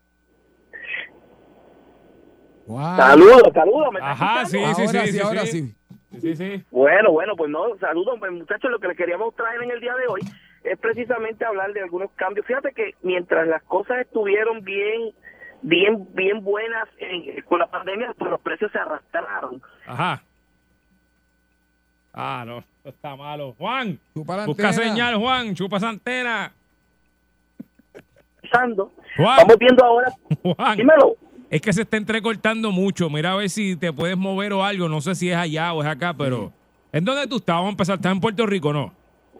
[2.67, 2.97] Juan.
[2.97, 3.87] Saludos, saludos.
[3.93, 5.51] ¿me están Ajá, sí, sí, ahora sí, sí, sí, ahora sí.
[5.61, 5.75] sí.
[6.19, 6.63] Sí, sí.
[6.71, 8.69] Bueno, bueno, pues no, saludos, pues, muchachos.
[8.69, 10.21] Lo que les queríamos traer en el día de hoy
[10.63, 12.45] es precisamente hablar de algunos cambios.
[12.45, 15.13] Fíjate que mientras las cosas estuvieron bien,
[15.61, 19.61] bien, bien buenas en- con la pandemia, pues los precios se arrastraron.
[19.87, 20.21] Ajá.
[22.13, 23.55] Ah, no, esto está malo.
[23.57, 26.51] Juan, Chupa la busca señal, Juan, chupa esa antena.
[28.41, 28.91] Pasando.
[29.15, 30.11] Juan, Vamos viendo ahora.
[30.43, 30.77] Juan.
[30.77, 31.15] Dímelo.
[31.51, 33.09] Es que se está entrecortando mucho.
[33.09, 34.87] Mira a ver si te puedes mover o algo.
[34.89, 36.51] No sé si es allá o es acá, pero.
[36.93, 37.55] ¿En dónde tú estás?
[37.57, 37.95] Vamos a empezar.
[37.97, 38.93] ¿Estás en Puerto Rico no?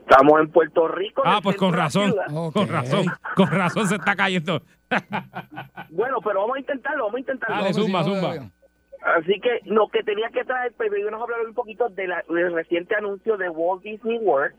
[0.08, 1.21] Estamos en Puerto Rico.
[1.26, 2.13] en Ah, pues con razón.
[2.54, 3.06] Con razón.
[3.36, 4.62] Con razón se está cayendo.
[5.89, 7.56] Bueno, pero vamos a intentarlo, vamos a intentarlo.
[7.56, 8.34] Dale, zumba, zumba.
[9.17, 12.24] Así que lo que tenía que traer, pero íbamos a hablar un poquito de la-
[12.30, 14.54] del reciente anuncio de Walt Disney World,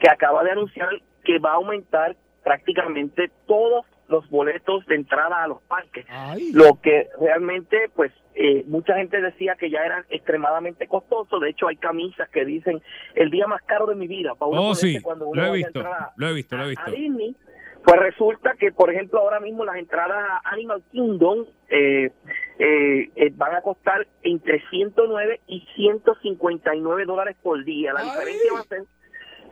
[0.00, 0.88] que acaba de anunciar
[1.24, 6.06] que va a aumentar prácticamente todos los boletos de entrada a los parques.
[6.08, 6.52] Ay.
[6.52, 11.38] Lo que realmente, pues, eh, mucha gente decía que ya era extremadamente costoso.
[11.40, 12.80] De hecho, hay camisas que dicen
[13.14, 14.34] el día más caro de mi vida.
[14.34, 15.00] Para uno Oh, sí.
[15.00, 15.80] cuando uno Lo he visto.
[15.80, 16.90] a- Lo he visto, lo he a visto.
[16.90, 17.36] Disney,
[17.84, 22.10] pues resulta que, por ejemplo, ahora mismo las entradas a Animal Kingdom eh,
[22.58, 27.92] eh, eh, van a costar entre 109 y 159 dólares por día.
[27.92, 28.10] La Ay.
[28.10, 28.82] diferencia va a ser,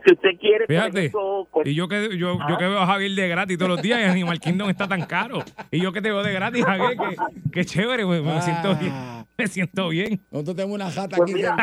[0.05, 1.11] si usted quiere, Fíjate.
[1.51, 2.47] pues, Y yo que yo, Ah.
[2.49, 5.05] yo que veo a Javier de gratis todos los días y Animal Kingdom está tan
[5.05, 5.39] caro.
[5.71, 8.91] Y yo que te veo de gratis, Javier, que, que chévere, me, me siento bien.
[8.93, 9.25] Ah.
[9.37, 10.21] Me siento bien.
[10.31, 11.33] Nosotros tenemos una jata Pues aquí.
[11.33, 11.57] mira,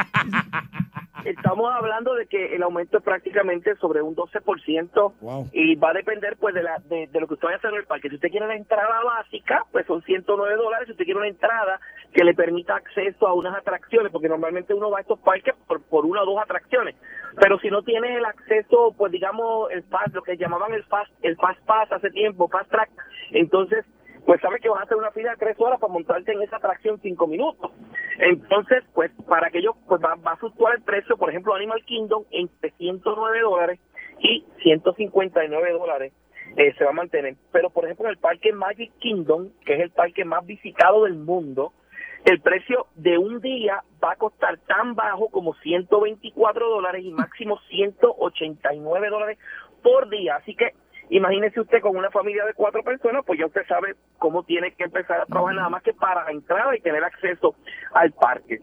[1.25, 5.49] estamos hablando de que el aumento es prácticamente sobre un 12% Wow.
[5.53, 7.71] y va a depender pues de, la, de, de lo que usted vaya a hacer
[7.71, 8.09] en el parque.
[8.09, 10.87] Si usted quiere la entrada básica, pues son 109 dólares.
[10.87, 11.81] Si usted quiere una entrada
[12.13, 15.81] que le permita acceso a unas atracciones, porque normalmente uno va a estos parques por,
[15.83, 16.95] por una o dos atracciones.
[17.41, 21.13] Pero si no tiene el acceso, pues digamos, el fast, lo que llamaban el fast,
[21.23, 22.91] el fast pass hace tiempo, fast track,
[23.31, 23.85] entonces
[24.27, 26.57] pues sabe que vas a hacer una fila de tres horas para montarte en esa
[26.57, 27.73] atracción cinco minutos.
[28.19, 32.25] Entonces, pues para aquello, pues va, va a fluctuar el precio, por ejemplo, Animal Kingdom
[32.31, 33.81] entre 109 dólares
[34.21, 36.13] y 159 dólares.
[36.57, 37.37] eh, se va a mantener.
[37.51, 41.15] Pero, por ejemplo, en el parque Magic Kingdom, que es el parque más visitado del
[41.15, 41.73] mundo,
[42.25, 47.59] el precio de un día va a costar tan bajo como 124 dólares y máximo
[47.69, 49.39] 189 dólares
[49.83, 50.37] por día.
[50.37, 50.73] Así que
[51.11, 54.85] imagínese usted con una familia de cuatro personas, pues ya usted sabe cómo tiene que
[54.85, 57.55] empezar a trabajar nada más que para la entrada y tener acceso
[57.93, 58.61] al parque.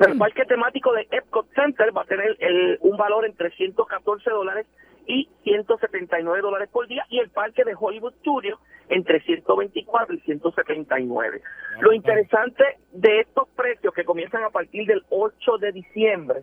[0.00, 4.66] El parque temático de Epcot Center va a tener el- un valor entre 114 dólares
[5.06, 8.58] y 179 dólares por día y el parque de Hollywood Studios
[8.88, 11.42] entre 124 y 179.
[11.80, 16.42] Lo interesante de estos precios que comienzan a partir del 8 de diciembre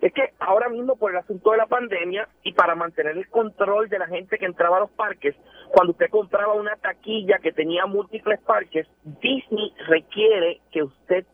[0.00, 3.88] es que ahora mismo por el asunto de la pandemia y para mantener el control
[3.88, 5.36] de la gente que entraba a los parques,
[5.70, 11.24] cuando usted compraba una taquilla que tenía múltiples parques, Disney requiere que usted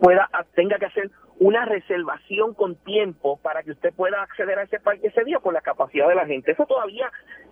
[0.00, 4.80] pueda tenga que hacer una reservación con tiempo para que usted pueda acceder a ese
[4.80, 6.52] parque ese día por la capacidad de la gente.
[6.52, 7.10] Eso todavía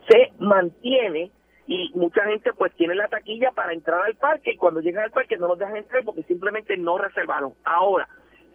[0.08, 1.30] se mantiene
[1.66, 5.10] y mucha gente pues tiene la taquilla para entrar al parque y cuando llegan al
[5.10, 7.54] parque no los dejan entrar porque simplemente no reservaron.
[7.64, 8.08] Ahora,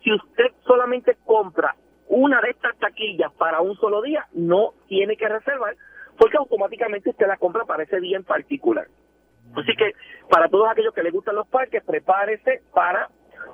[0.03, 1.75] si usted solamente compra
[2.07, 5.75] una de estas taquillas para un solo día, no tiene que reservar
[6.17, 8.87] porque automáticamente usted la compra para ese día en particular.
[9.55, 9.93] Así que
[10.29, 13.09] para todos aquellos que les gustan los parques, prepárese para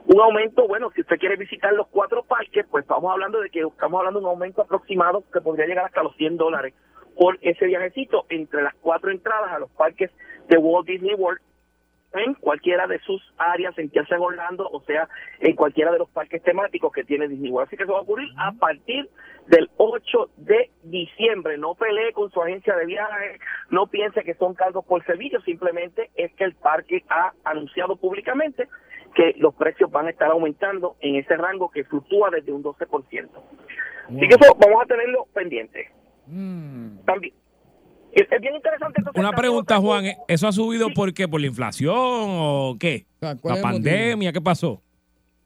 [0.07, 3.61] un aumento, bueno, si usted quiere visitar los cuatro parques, pues estamos hablando de que
[3.61, 6.73] estamos hablando de un aumento aproximado que podría llegar hasta los 100 dólares
[7.15, 10.11] por ese viajecito entre las cuatro entradas a los parques
[10.47, 11.41] de Walt Disney World
[12.17, 15.07] en cualquiera de sus áreas, en ya sea en Orlando, o sea,
[15.39, 17.67] en cualquiera de los parques temáticos que tiene Disney World.
[17.67, 19.09] Así que eso va a ocurrir a partir
[19.47, 21.57] del 8 de diciembre.
[21.57, 26.09] No pelee con su agencia de viajes, no piense que son cargos por servicio, simplemente
[26.15, 28.67] es que el parque ha anunciado públicamente
[29.13, 33.29] que los precios van a estar aumentando en ese rango que fluctúa desde un 12%.
[34.07, 35.89] Así que eso vamos a tenerlo pendiente.
[37.05, 37.33] También.
[38.15, 38.99] Es bien interesante.
[38.99, 40.05] entonces, Una pregunta, Juan.
[40.27, 41.27] ¿Eso ha subido por qué?
[41.27, 43.05] ¿Por la inflación o qué?
[43.17, 44.31] O sea, ¿cuál ¿La pandemia?
[44.31, 44.81] ¿Qué pasó?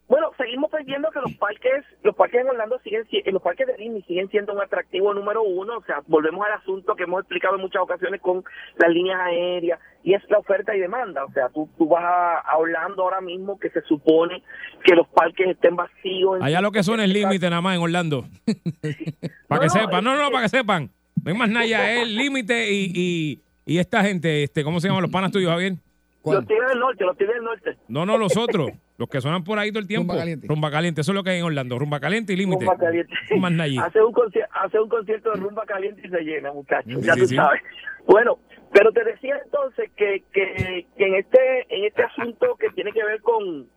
[0.08, 3.74] Bueno, seguimos viendo que los parques, los parques en Orlando siguen, si- los parques de
[3.76, 5.78] Disney siguen siendo un atractivo número uno.
[5.78, 8.44] O sea, volvemos al asunto que hemos explicado en muchas ocasiones con
[8.78, 11.26] las líneas aéreas y es la oferta y demanda.
[11.26, 14.42] O sea, tú, tú vas a, a Orlando ahora mismo que se supone
[14.84, 16.40] que los parques estén vacíos.
[16.42, 18.26] Allá lo que son es límite nada más en Orlando.
[19.48, 20.04] para que No, sepan.
[20.04, 20.90] No, no, para que sepan.
[21.24, 21.92] No hay más nada.
[21.94, 25.74] Es límite y, y, y esta gente, este, ¿cómo se llaman los panas tuyos, Javier?
[26.22, 26.38] ¿Cuál?
[26.38, 27.78] Los tigres del norte, los tigres del norte.
[27.88, 28.72] No, no, los otros.
[28.98, 30.12] Los que suenan por ahí todo el tiempo.
[30.12, 30.48] Rumba Caliente.
[30.48, 31.02] Rumba caliente.
[31.02, 31.80] Eso es lo que hay en Orlando.
[31.80, 32.66] Rumba caliente y límite.
[32.66, 33.14] Rumba caliente.
[33.38, 33.54] Más
[33.88, 34.14] hace, un
[34.52, 37.00] hace un concierto de rumba caliente y se llena, muchachos.
[37.00, 37.36] Sí, ya sí, tú sí.
[37.38, 37.62] sabes.
[38.06, 38.40] Bueno,
[38.74, 43.04] pero te decía entonces que, que, que en este en este asunto que tiene que
[43.04, 43.68] ver con,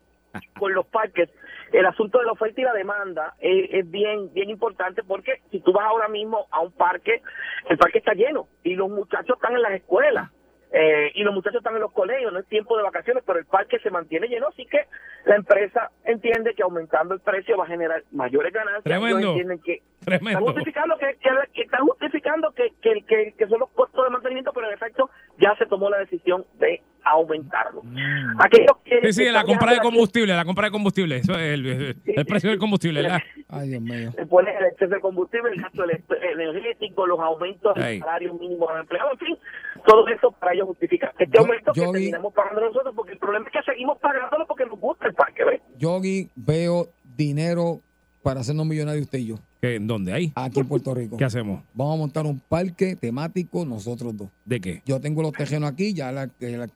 [0.59, 1.29] con los parques,
[1.73, 5.61] el asunto de la oferta y la demanda es, es bien bien importante porque si
[5.61, 7.23] tú vas ahora mismo a un parque,
[7.69, 10.31] el parque está lleno y los muchachos están en las escuelas.
[10.75, 13.45] eh, y los muchachos están en los colegios, no es tiempo de vacaciones, pero el
[13.45, 14.87] parque se mantiene lleno, así que
[15.27, 18.87] la empresa entiende que aumentando el precio va a generar mayores ganancias.
[18.87, 19.29] Ellos Tremendo.
[19.33, 20.31] entienden que Tremendo.
[20.39, 24.53] están justificando que, que, que están justificando que, que, que son los costos de mantenimiento,
[24.55, 26.82] pero en efecto ya se tomó la decisión de
[27.13, 27.83] aumentarlo.
[28.39, 29.05] Aquellos que Mm.
[29.07, 31.17] Sí, sí, que la compra de aquí, combustible, la compra de combustible.
[31.17, 33.21] Eso es el, el- el precio del combustible, ¿verdad?
[33.49, 34.13] Ay, Dios mío.
[34.29, 35.85] pone el exceso de combustible, el gasto
[36.33, 39.37] energético, los aumentos del salario mínimo de los empleados, en fin,
[39.87, 43.13] todo eso para ellos justificar este Yo- aumento yo que vi- terminamos pagando nosotros, porque
[43.13, 45.61] el problema es que seguimos pagándolo porque nos gusta el parque, ¿ves?
[45.79, 47.81] Yo aquí veo dinero
[48.23, 50.33] para hacernos millonarios usted y yo, ¿Qué, ¿Dónde hay?
[50.35, 51.17] aquí en Puerto Rico.
[51.17, 51.63] ¿Qué hacemos?
[51.73, 54.29] Vamos a montar un parque temático nosotros dos.
[54.45, 54.83] ¿De qué?
[54.85, 56.69] Yo tengo los tejenos aquí, ya la, la-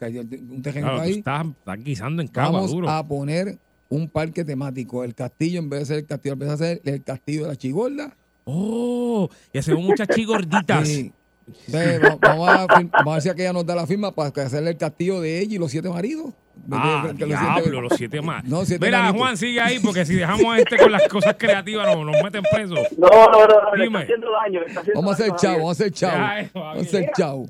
[0.50, 1.14] un tejeno Claro, ahí.
[1.14, 2.88] estás, estás guisando en cava Vamos duro.
[2.88, 5.02] a poner un parque temático.
[5.02, 7.56] El castillo, en vez de ser el castillo, empieza a ser el castillo de la
[7.56, 8.16] chigorda.
[8.44, 10.88] Oh, y hacemos muchas chigorditas.
[11.46, 11.62] Sí.
[11.68, 14.76] Entonces, vamos, a, vamos a ver si aquella nos da la firma para hacerle el
[14.76, 16.32] castillo de ella y los siete maridos.
[16.70, 18.44] Ah, los diablo, siete- los siete más.
[18.44, 19.12] No, siete Mira.
[19.12, 22.42] Juan, sigue ahí, porque si dejamos a este con las cosas creativas, no, nos meten
[22.50, 22.78] presos.
[22.98, 23.86] No, no, no, Dime.
[23.86, 24.60] está haciendo daño.
[24.60, 25.60] le está haciendo Vamos a hacer chavo, Javier.
[25.62, 26.24] vamos a hacer chavo.
[26.40, 27.42] Eso, Vamos a hacer chavo.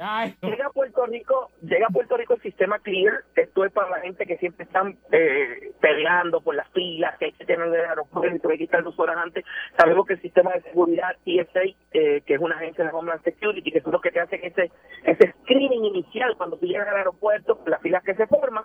[0.42, 4.00] Llega a Puerto Rico, llega a Puerto Rico el sistema Clear, esto es para la
[4.00, 8.48] gente que siempre están eh, peleando por las filas, que hay que tener el aeropuerto,
[8.48, 9.44] que hay que estar dos horas antes.
[9.78, 11.60] Sabemos que el sistema de seguridad TSA,
[11.92, 14.70] eh, que es una agencia de Homeland Security, que son los que te hacen ese,
[15.04, 18.64] ese screening inicial cuando tú llegas al aeropuerto, las filas que se forman,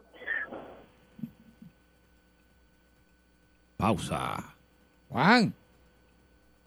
[3.82, 4.38] Pausa.
[5.10, 5.54] Juan,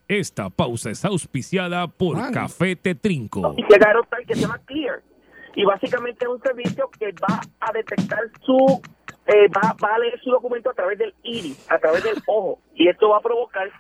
[0.09, 2.33] Esta pausa es auspiciada por Juan.
[2.33, 3.55] Café Tetrinco.
[3.57, 5.01] y llegaron tal que se llama Clear.
[5.55, 8.83] Y básicamente es un servicio que va a detectar su,
[9.27, 12.59] eh, va, va a leer su documento a través del iris, a través del ojo.
[12.75, 13.71] Y esto va a provocar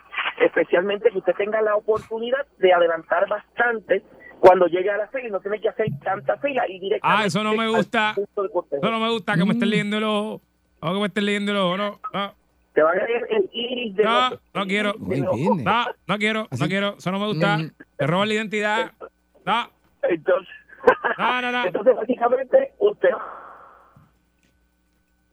[0.41, 4.03] especialmente que usted tenga la oportunidad de adelantar bastante
[4.39, 7.27] cuando llegue a la fila y no tiene que hacer tanta fila y directamente Ah,
[7.27, 8.15] eso no me gusta.
[8.17, 10.41] Eso no me gusta que me estén leyendo el ojo.
[10.81, 11.77] O que me estén leyendo el ojo.
[11.77, 12.35] No, no,
[12.75, 14.95] Te van a leer el iris de no, los- no quiero.
[14.99, 16.97] No, no quiero, no quiero.
[16.99, 17.59] Eso no me gusta.
[17.59, 17.71] Mm.
[17.97, 18.93] Te roban la identidad.
[19.47, 19.71] No,
[20.03, 20.55] Entonces,
[21.19, 21.67] no, no, no.
[21.67, 23.11] entonces básicamente usted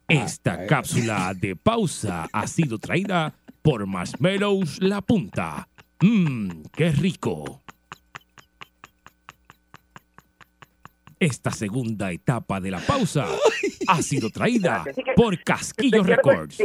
[0.07, 5.67] Esta cápsula de pausa ha sido traída por Marshmallows La Punta.
[6.01, 7.61] Mmm, qué rico.
[11.19, 13.27] Esta segunda etapa de la pausa
[13.87, 14.83] ha sido traída
[15.15, 16.57] por Casquillo pues, Records.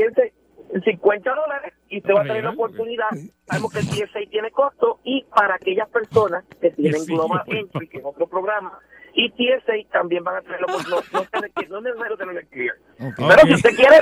[0.70, 3.06] Piense en 50 dólares y usted va a tener la oportunidad.
[3.46, 7.88] Sabemos que el TSA tiene costo y para aquellas personas que tienen Sí, Global Entry,
[7.88, 8.78] que es otro programa,
[9.14, 11.02] y TSA también van a tener la oportunidad.
[11.12, 12.74] No, no, tener que- no es necesario tener el clear.
[13.16, 13.96] Pero si usted quiere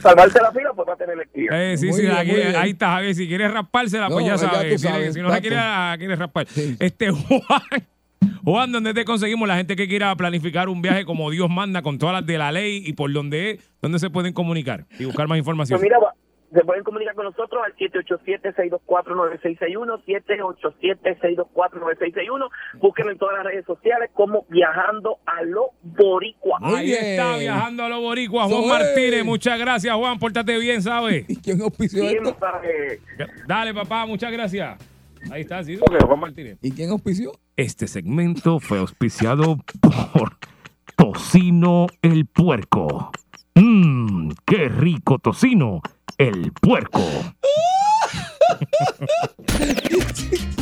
[0.00, 1.54] salvarse la fila, pues va a tener el clear.
[1.54, 3.14] Eh, sí, Muy sí, aquí- ahí está, Javier.
[3.14, 4.80] Si quieres raspársela, pues No, ya sabes.
[4.80, 5.58] Si no la quieres,
[5.98, 6.46] quieres raspar.
[6.46, 6.76] Sí.
[6.78, 7.62] Este, Juan,
[8.44, 11.98] Juan, ¿dónde te conseguimos la gente que quiera planificar un viaje como Dios manda, con
[11.98, 15.28] todas las de la ley y por donde es, dónde se pueden comunicar y buscar
[15.28, 15.78] más información?
[15.78, 15.98] Pues mira,
[16.52, 22.50] se pueden comunicar con nosotros al 787-624-9661, 787-624-9661.
[22.74, 26.58] Búsquenlo en todas las redes sociales como Viajando a lo Boricua.
[26.60, 27.04] Muy Ahí bien.
[27.04, 28.82] está, viajando a los boricuas, Eso Juan.
[28.82, 29.24] Martínez.
[29.24, 30.18] Muchas gracias, Juan.
[30.18, 31.24] Pórtate bien, ¿sabes?
[31.28, 32.04] ¿Y quién auspició
[33.46, 34.91] Dale, papá, muchas gracias.
[35.30, 36.58] Ahí está, sí, Juan Martínez.
[36.62, 37.32] ¿Y quién auspició?
[37.56, 39.58] Este segmento fue auspiciado
[40.12, 40.38] por
[40.96, 43.10] Tocino el Puerco.
[43.54, 45.82] Mmm, qué rico tocino
[46.16, 47.02] el puerco.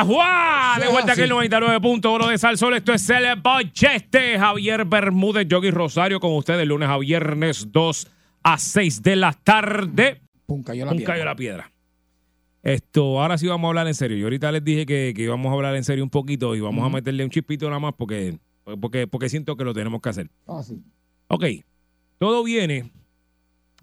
[0.00, 0.78] ¡Ajuá!
[0.80, 2.74] De vuelta aquí el 99.1 de Salsol.
[2.74, 4.38] Esto es el Bollete.
[4.38, 8.08] Javier Bermúdez, Yogi Rosario con ustedes lunes a viernes 2
[8.42, 10.22] a 6 de la tarde.
[10.46, 11.14] Pum, cayó la Un piedra.
[11.14, 11.70] cayó la piedra.
[12.62, 14.16] Esto, ahora sí vamos a hablar en serio.
[14.16, 16.82] Yo ahorita les dije que, que íbamos a hablar en serio un poquito y vamos
[16.84, 18.38] a meterle un chispito nada más porque,
[18.80, 20.30] porque, porque siento que lo tenemos que hacer.
[20.46, 20.78] Ah, sí.
[21.28, 21.44] Ok,
[22.18, 22.90] todo viene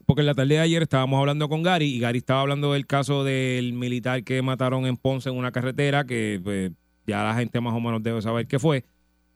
[0.08, 2.88] porque en la tarde de ayer estábamos hablando con Gary y Gary estaba hablando del
[2.88, 6.72] caso del militar que mataron en Ponce en una carretera que pues,
[7.06, 8.84] ya la gente más o menos debe saber qué fue.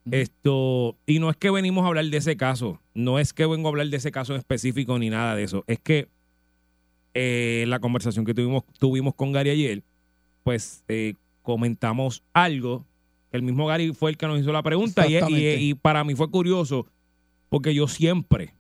[0.10, 3.68] Esto, y no es que venimos a hablar de ese caso, no es que vengo
[3.68, 6.08] a hablar de ese caso en específico ni nada de eso, es que
[7.14, 9.84] eh, la conversación que tuvimos, tuvimos con Gary ayer,
[10.44, 12.86] pues eh, comentamos algo.
[13.32, 15.58] El mismo Gary fue el que nos hizo la pregunta y, y- Exactamente.
[15.62, 16.88] y para mí fue curioso
[17.50, 18.54] porque yo siempre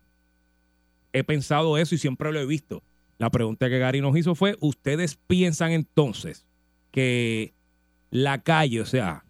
[1.13, 2.83] he pensado eso y siempre lo he visto.
[3.17, 6.45] La pregunta que Gary nos hizo fue, ¿ustedes piensan entonces
[6.91, 7.53] que
[8.09, 9.23] la calle, o sea,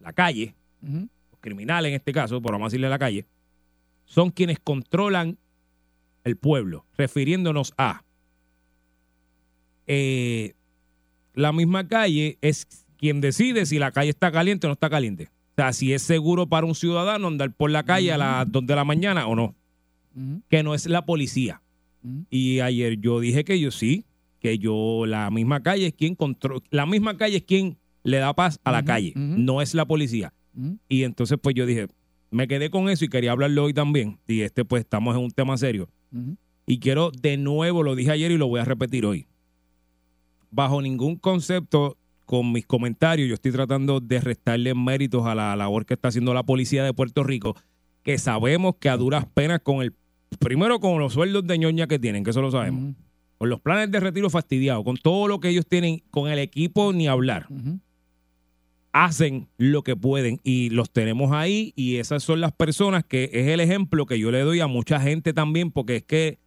[0.00, 3.26] la calle, los criminales en este caso, por vamos a decirle la calle,
[4.04, 5.38] son quienes controlan
[6.24, 8.02] el pueblo, refiriéndonos a
[9.86, 10.54] eh,
[11.34, 12.66] la misma calle es
[12.96, 15.24] quien decide si la calle está caliente o no está caliente.
[15.24, 18.66] O sea, si es seguro para un ciudadano andar por la calle a las 2
[18.66, 19.54] de la mañana o no,
[20.14, 20.42] Ujú.
[20.48, 21.62] que no es la policía.
[22.02, 22.24] Ujú.
[22.30, 24.04] Y ayer yo dije que yo sí,
[24.40, 28.34] que yo, la misma calle es quien controla, la misma calle es quien le da
[28.34, 30.32] paz a la calle, no es la policía.
[30.56, 30.78] Ujú.
[30.88, 31.88] Y entonces pues yo dije,
[32.30, 34.18] me quedé con eso y quería hablarlo hoy también.
[34.26, 35.88] Y este pues estamos en un tema serio.
[36.66, 39.26] Y quiero de nuevo, lo dije ayer y lo voy a repetir hoy.
[40.50, 41.96] Bajo ningún concepto,
[42.30, 46.32] con mis comentarios, yo estoy tratando de restarle méritos a la labor que está haciendo
[46.32, 47.56] la policía de Puerto Rico,
[48.04, 49.92] que sabemos que a duras penas con el,
[50.38, 52.94] primero con los sueldos de ñoña que tienen, que eso lo sabemos,
[53.38, 56.92] con los planes de retiro fastidiados, con todo lo que ellos tienen, con el equipo
[56.92, 57.46] ni hablar.
[58.92, 63.48] Hacen lo que pueden y los tenemos ahí y esas son las personas que es
[63.48, 66.38] el ejemplo que yo le doy a mucha gente también porque es que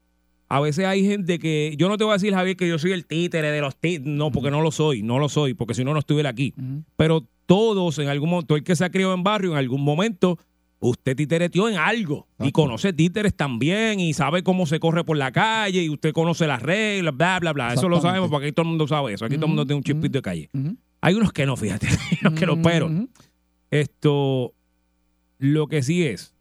[0.49, 2.91] a veces hay gente que yo no te voy a decir Javier que yo soy
[2.91, 5.83] el títere de los títeres, no porque no lo soy, no lo soy porque si
[5.83, 6.53] no no estuviera aquí,
[6.97, 10.37] pero todos en algún momento, el que se ha criado en barrio en algún momento
[10.83, 15.31] usted titereteó en algo y conoce títeres también y sabe cómo se corre por la
[15.31, 17.73] calle y usted conoce las reglas, bla, bla, bla.
[17.73, 19.23] Eso lo sabemos porque aquí todo el mundo sabe eso.
[19.23, 20.49] Aquí todo el mundo tiene un chispito de calle.
[20.99, 21.87] Hay unos que no, fíjate.
[22.11, 22.91] Hay unos que no, pero
[23.71, 24.53] esto,
[25.37, 26.35] lo que sí es,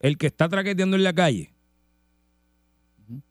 [0.00, 1.52] el que está traqueteando en la calle,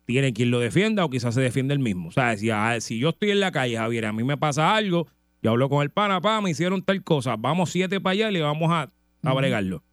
[0.05, 2.07] tiene quien lo defienda o quizás se defiende el mismo.
[2.07, 4.73] O sea, si, ah, si yo estoy en la calle, Javier, a mí me pasa
[4.73, 5.07] algo,
[5.41, 8.33] yo hablo con el pana, pa, me hicieron tal cosa, vamos siete para allá y
[8.33, 8.89] le vamos a,
[9.23, 9.83] a bregarlo.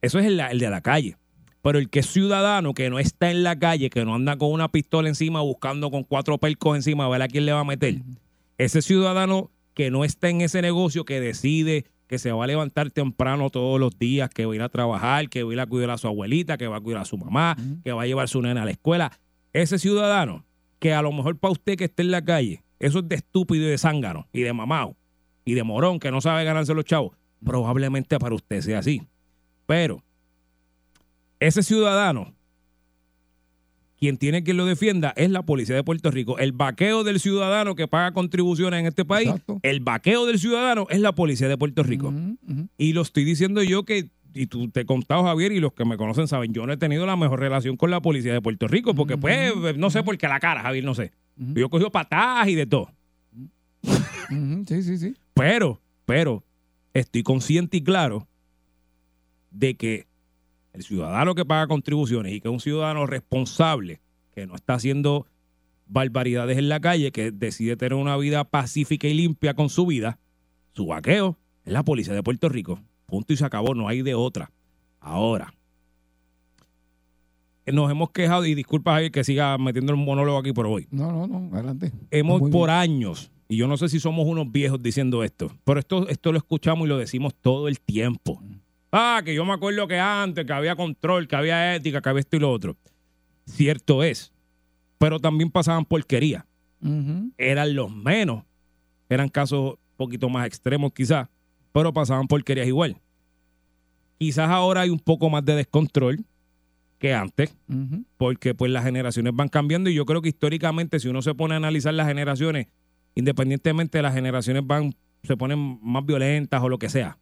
[0.00, 1.16] Eso es el, el de la calle.
[1.62, 4.50] Pero el que es ciudadano, que no está en la calle, que no anda con
[4.50, 7.64] una pistola encima buscando con cuatro percos encima a ver a quién le va a
[7.64, 8.02] meter.
[8.58, 12.90] Ese ciudadano que no está en ese negocio, que decide que se va a levantar
[12.90, 15.66] temprano todos los días, que va a ir a trabajar, que va a ir a
[15.66, 18.24] cuidar a su abuelita, que va a cuidar a su mamá, que va a llevar
[18.24, 19.12] a su nena a la escuela.
[19.52, 20.44] Ese ciudadano
[20.78, 23.64] que a lo mejor para usted que esté en la calle, eso es de estúpido
[23.64, 24.96] y de zángano y de mamao
[25.44, 29.02] y de morón que no sabe ganarse los chavos, probablemente para usted sea así.
[29.66, 30.02] Pero
[31.40, 32.34] ese ciudadano,
[33.98, 36.38] quien tiene que lo defienda es la policía de Puerto Rico.
[36.38, 39.60] El vaqueo del ciudadano que paga contribuciones en este país, Exacto.
[39.62, 42.12] el vaqueo del ciudadano es la policía de Puerto Rico.
[42.78, 45.84] Y lo estoy diciendo yo que, y tú te he contado, Javier, y los que
[45.84, 48.66] me conocen saben, yo no he tenido la mejor relación con la policía de Puerto
[48.66, 51.12] Rico, porque pues, no sé por qué la cara, Javier, no sé.
[51.36, 52.90] Yo he cogido patadas y de todo.
[54.66, 55.14] Sí, sí, sí.
[55.34, 56.42] Pero, pero,
[56.94, 58.26] estoy consciente y claro
[59.50, 60.06] de que
[60.72, 64.00] el ciudadano que paga contribuciones y que es un ciudadano responsable,
[64.34, 65.26] que no está haciendo
[65.86, 70.18] barbaridades en la calle, que decide tener una vida pacífica y limpia con su vida,
[70.72, 72.80] su vaqueo es la policía de Puerto Rico.
[73.06, 74.50] Punto y se acabó, no hay de otra.
[75.00, 75.52] Ahora,
[77.66, 81.12] nos hemos quejado, y disculpa Javier que siga metiendo el monólogo aquí, pero voy No,
[81.12, 81.92] no, no, adelante.
[82.10, 86.08] hemos por años, y yo no sé si somos unos viejos diciendo esto, pero esto,
[86.08, 88.42] esto lo escuchamos y lo decimos todo el tiempo.
[88.90, 92.20] Ah, que yo me acuerdo que antes, que había control, que había ética, que había
[92.20, 92.78] esto y lo otro.
[93.44, 94.32] Cierto es,
[94.96, 96.46] pero también pasaban porquería.
[97.36, 98.42] Eran los menos,
[99.10, 101.28] eran casos un poquito más extremos quizás,
[101.72, 102.96] pero pasaban porquerías igual.
[104.16, 106.24] Quizás ahora hay un poco más de descontrol
[106.98, 107.54] que antes,
[108.16, 111.52] porque pues las generaciones van cambiando y yo creo que históricamente si uno se pone
[111.52, 112.68] a analizar las generaciones,
[113.14, 117.18] independientemente de las generaciones van, se ponen más violentas o lo que sea.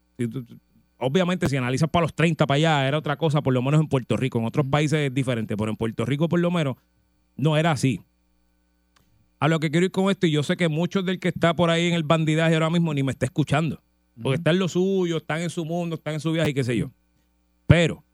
[0.99, 3.89] Obviamente si analizas para los 30 para allá era otra cosa, por lo menos en
[3.89, 6.77] Puerto Rico, en otros países es diferente, pero en Puerto Rico por lo menos
[7.37, 8.01] no era así.
[9.39, 11.55] A lo que quiero ir con esto, y yo sé que muchos del que está
[11.55, 13.83] por ahí en el bandidaje ahora mismo ni me está escuchando,
[14.23, 16.65] porque está en lo suyo, están en su mundo, están en su viaje y qué
[16.65, 16.91] sé yo.
[17.67, 18.05] Pero,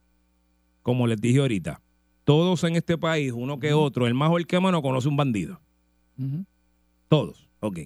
[0.82, 1.80] como les dije ahorita,
[2.22, 5.16] todos en este país, uno que otro, el más o el que menos, conoce un
[5.16, 5.60] bandido.
[7.08, 7.45] Todos.
[7.60, 7.80] Ok.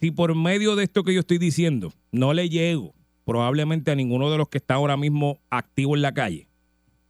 [0.00, 4.30] Si por medio de esto que yo estoy diciendo no le llego probablemente a ninguno
[4.30, 6.48] de los que está ahora mismo activo en la calle,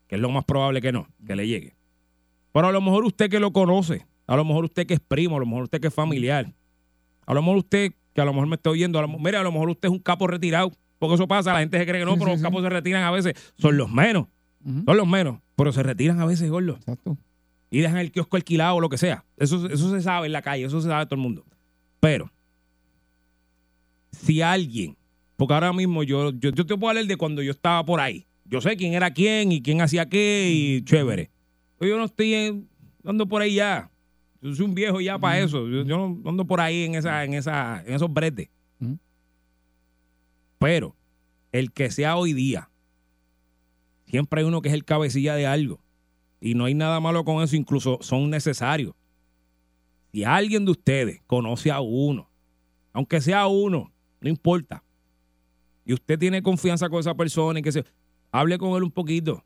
[0.07, 1.75] que es lo más probable que no, que le llegue.
[2.53, 5.35] Pero a lo mejor usted que lo conoce, a lo mejor usted que es primo,
[5.35, 6.51] a lo mejor usted que es familiar,
[7.25, 9.43] a lo mejor usted que a lo mejor me está oyendo, a lo, mire, a
[9.43, 12.05] lo mejor usted es un capo retirado, porque eso pasa, la gente se cree que
[12.05, 12.43] no, Sí, pero sí, los sí.
[12.45, 14.25] capos se retiran a veces, son los menos,
[14.63, 17.15] son los menos, pero se retiran a veces, gordo Exacto.
[17.69, 19.25] Y dejan el kiosco alquilado o lo que sea.
[19.37, 21.45] Eso, eso se sabe en la calle, eso se sabe todo el mundo.
[21.99, 22.31] Pero,
[24.11, 24.95] si alguien,
[25.35, 28.25] porque ahora mismo yo, yo, yo te puedo hablar de cuando yo estaba por ahí.
[28.45, 31.29] Yo sé quién era quién y quién hacía qué y chévere.
[31.77, 32.69] Pero yo no estoy en-
[33.03, 33.91] ando por ahí ya.
[34.41, 35.67] Yo soy un viejo ya para eso.
[35.67, 38.49] Yo, yo no ando por ahí en esa, en esa, en esos bretes.
[40.59, 40.95] Pero
[41.51, 42.69] el que sea hoy día,
[44.05, 45.81] siempre hay uno que es el cabecilla de algo.
[46.39, 48.93] Y no hay nada malo con eso, incluso son necesarios.
[50.11, 52.29] Si alguien de ustedes conoce a uno,
[52.93, 54.83] aunque sea uno, no importa,
[55.85, 57.85] y usted tiene confianza con esa persona y que se
[58.31, 59.43] hable con él un poquito,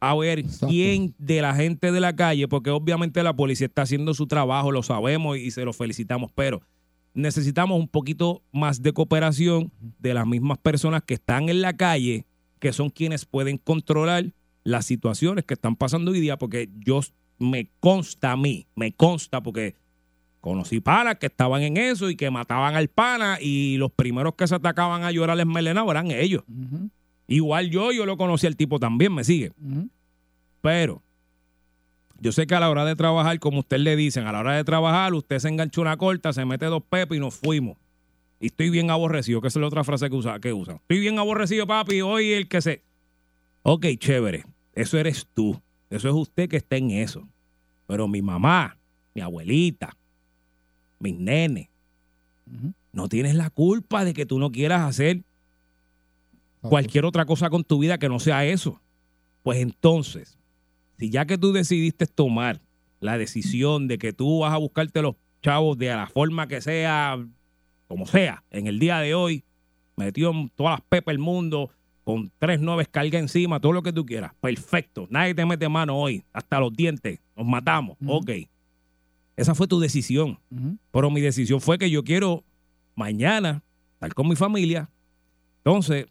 [0.00, 0.68] a ver Exacto.
[0.68, 4.70] quién de la gente de la calle, porque obviamente la policía está haciendo su trabajo,
[4.70, 6.60] lo sabemos y se lo felicitamos, pero
[7.14, 12.26] necesitamos un poquito más de cooperación de las mismas personas que están en la calle,
[12.58, 14.32] que son quienes pueden controlar
[14.64, 17.00] las situaciones que están pasando hoy día, porque yo
[17.38, 19.76] me consta a mí, me consta porque
[20.40, 24.46] conocí panas que estaban en eso y que mataban al pana y los primeros que
[24.46, 26.42] se atacaban a llorar enmelenados eran ellos.
[27.26, 29.52] Igual yo, yo lo conocí al tipo también, me sigue.
[30.60, 31.02] Pero
[32.20, 34.54] yo sé que a la hora de trabajar, como usted le dicen, a la hora
[34.54, 37.76] de trabajar, usted se engancha una corta, se mete dos pepes y nos fuimos.
[38.40, 40.76] Y estoy bien aborrecido, que esa es la otra frase que, usa, que usan.
[40.76, 42.82] Estoy bien aborrecido, papi, hoy el que se...
[43.62, 44.44] Ok, chévere,
[44.74, 45.60] eso eres tú.
[45.90, 47.26] Eso es usted que está en eso.
[47.86, 48.76] Pero mi mamá,
[49.14, 49.96] mi abuelita,
[50.98, 51.68] mis nenes,
[52.92, 55.22] no tienes la culpa de que tú no quieras hacer
[56.60, 58.80] cualquier otra cosa con tu vida que no sea eso.
[59.42, 60.38] Pues entonces,
[60.98, 62.60] si ya que tú decidiste tomar
[63.00, 67.22] la decisión de que tú vas a buscarte los chavos de la forma que sea,
[67.86, 69.44] como sea, en el día de hoy,
[69.96, 71.70] metido en todas las pepas del mundo,
[72.04, 75.96] con tres nueve cargas encima, todo lo que tú quieras, perfecto, nadie te mete mano
[75.96, 78.30] hoy, hasta los dientes, nos matamos, ok.
[79.36, 80.38] Esa fue tu decisión.
[80.92, 82.44] Pero mi decisión fue que yo quiero
[82.94, 83.62] mañana
[83.94, 84.88] estar con mi familia.
[85.58, 86.06] Entonces,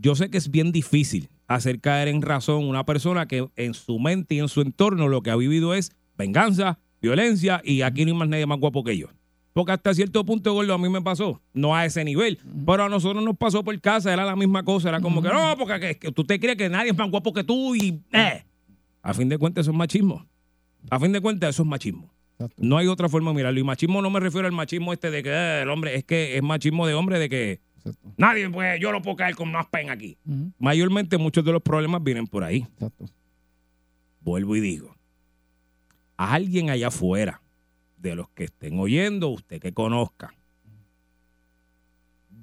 [0.00, 3.98] yo sé que es bien difícil hacer caer en razón una persona que en su
[3.98, 8.12] mente y en su entorno lo que ha vivido es venganza, violencia y aquí no
[8.12, 9.08] hay más nadie más guapo que yo.
[9.54, 12.88] Porque hasta cierto punto, gordo, a mí me pasó, no a ese nivel, pero a
[12.88, 15.94] nosotros nos pasó por casa, era la misma cosa, era como que no, porque que-
[15.98, 18.44] que tú te crees que nadie es más guapo que tú y eh.
[19.00, 20.26] A fin de cuentas, eso es machismo.
[20.90, 22.10] A fin de cuentas, eso es machismo.
[22.32, 22.56] Exacto.
[22.58, 23.60] No hay otra forma de mirarlo.
[23.60, 26.36] Y machismo no me refiero al machismo este de que eh, el hombre, es que
[26.36, 28.12] es machismo de hombre de que Exacto.
[28.16, 30.16] nadie, pues yo no puedo caer con más pen aquí.
[30.58, 32.66] Mayormente muchos de los problemas vienen por ahí.
[32.74, 33.04] Exacto.
[34.20, 34.96] Vuelvo y digo,
[36.16, 37.40] a alguien allá afuera,
[38.04, 40.34] de los que estén oyendo, usted que conozca,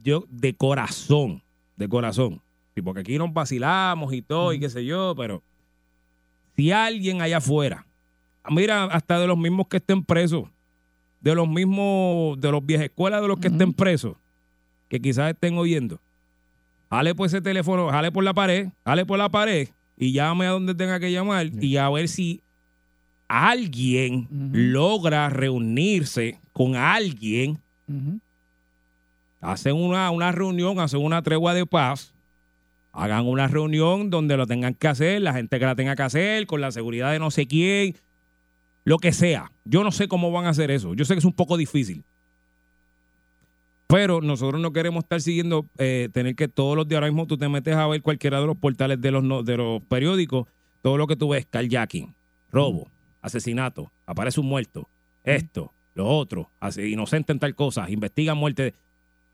[0.04, 1.44] yo de corazón,
[1.78, 2.42] de corazón,
[2.74, 5.44] sí, porque aquí nos vacilamos y todo y qué sé yo, pero
[6.56, 7.86] si alguien allá afuera,
[8.50, 10.50] mira, hasta de los mismos que estén presos,
[11.20, 14.16] de los mismos, de los viejas escuelas de los que estén presos,
[14.90, 16.00] que quizás estén oyendo,
[16.90, 20.50] jale por ese teléfono, jale por la pared, jale por la pared y llame a
[20.50, 22.42] donde tenga que llamar y a ver si
[23.32, 27.60] alguien logra reunirse con alguien,
[29.40, 32.14] hacen una, una reunión, hacen una tregua de paz,
[32.92, 36.46] hagan una reunión donde lo tengan que hacer, la gente que la tenga que hacer,
[36.46, 37.96] con la seguridad de no sé quién,
[38.84, 39.52] lo que sea.
[39.66, 40.94] Yo no sé cómo van a hacer eso.
[40.94, 42.04] Yo sé que es un poco difícil.
[43.88, 47.38] Pero nosotros no queremos estar siguiendo, eh, tener que todos los días, ahora mismo tú
[47.38, 50.48] te metes a ver cualquiera de los portales de los, no- de los periódicos,
[50.82, 52.14] todo lo que tú ves, carjacking,
[52.52, 52.88] robo,
[53.22, 54.90] asesinato, aparece un muerto,
[55.24, 58.74] esto, lo otro, inocente en tal cosa, investigan muerte.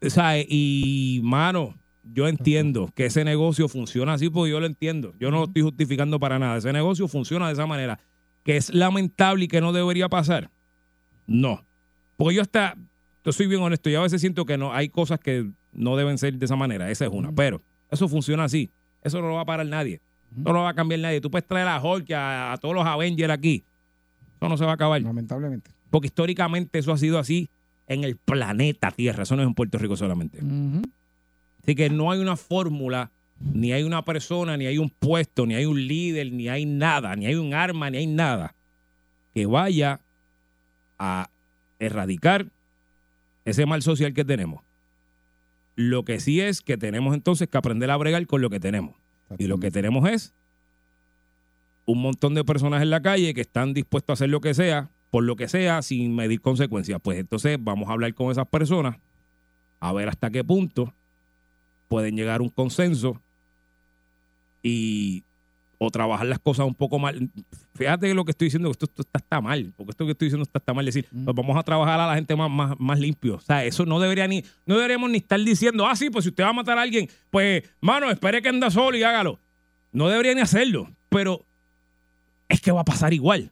[0.01, 1.75] O sea, y mano,
[2.13, 5.13] yo entiendo que ese negocio funciona así porque yo lo entiendo.
[5.19, 6.57] Yo no lo estoy justificando para nada.
[6.57, 7.99] Ese negocio funciona de esa manera.
[8.43, 10.49] Que es lamentable y que no debería pasar.
[11.25, 11.65] No.
[12.15, 12.77] Porque yo hasta,
[13.25, 16.17] yo soy bien honesto, yo a veces siento que no hay cosas que no deben
[16.17, 16.89] ser de esa manera.
[16.89, 17.31] Esa es una.
[17.31, 17.61] Pero
[17.91, 18.71] eso funciona así.
[19.03, 20.01] Eso no lo va a parar nadie.
[20.35, 21.21] No lo va a cambiar nadie.
[21.21, 23.63] Tú puedes traer a Hulk, a, a todos los Avengers aquí.
[24.37, 25.01] Eso no se va a acabar.
[25.01, 25.71] Lamentablemente.
[25.89, 27.49] Porque históricamente eso ha sido así
[27.87, 29.23] en el planeta Tierra.
[29.23, 30.39] Eso no es en Puerto Rico solamente.
[31.63, 35.55] Así que no hay una fórmula, ni hay una persona, ni hay un puesto, ni
[35.55, 38.55] hay un líder, ni hay nada, ni hay un arma, ni hay nada
[39.33, 40.01] que vaya
[40.99, 41.29] a
[41.79, 42.47] erradicar
[43.45, 44.63] ese mal social que tenemos.
[45.75, 48.95] Lo que sí es que tenemos entonces que aprender a bregar con lo que tenemos.
[49.37, 50.33] Y lo que tenemos es
[51.87, 54.91] un montón de personas en la calle que están dispuestos a hacer lo que sea,
[55.09, 56.99] por lo que sea, sin medir consecuencias.
[57.01, 58.97] Pues entonces vamos a hablar con esas personas,
[59.79, 60.93] a ver hasta qué punto
[61.87, 63.19] pueden llegar a un consenso
[64.61, 65.23] y
[65.79, 67.29] o trabajar las cosas un poco mal.
[67.75, 70.25] Fíjate que lo que estoy diciendo, esto, esto está, está mal, porque esto que estoy
[70.25, 70.85] diciendo está, está mal.
[70.85, 73.35] Decir, pues vamos a trabajar a la gente más, más, más limpio.
[73.35, 76.29] O sea, eso no debería ni, no deberíamos ni estar diciendo, ah, sí, pues si
[76.29, 79.39] usted va a matar a alguien, pues, mano, espere que anda solo y hágalo.
[79.91, 81.45] No debería ni hacerlo, pero
[82.49, 83.51] es que va a pasar igual.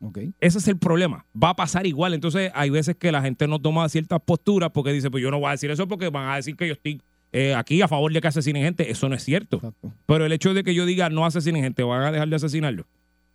[0.00, 0.18] Ok.
[0.40, 1.24] Ese es el problema.
[1.40, 2.14] Va a pasar igual.
[2.14, 5.38] Entonces, hay veces que la gente no toma ciertas posturas porque dice, pues yo no
[5.38, 8.12] voy a decir eso porque van a decir que yo estoy eh, aquí a favor
[8.12, 8.90] de que asesinen gente.
[8.90, 9.56] Eso no es cierto.
[9.56, 9.92] Exacto.
[10.06, 12.86] Pero el hecho de que yo diga no asesinen gente, ¿van a dejar de asesinarlo?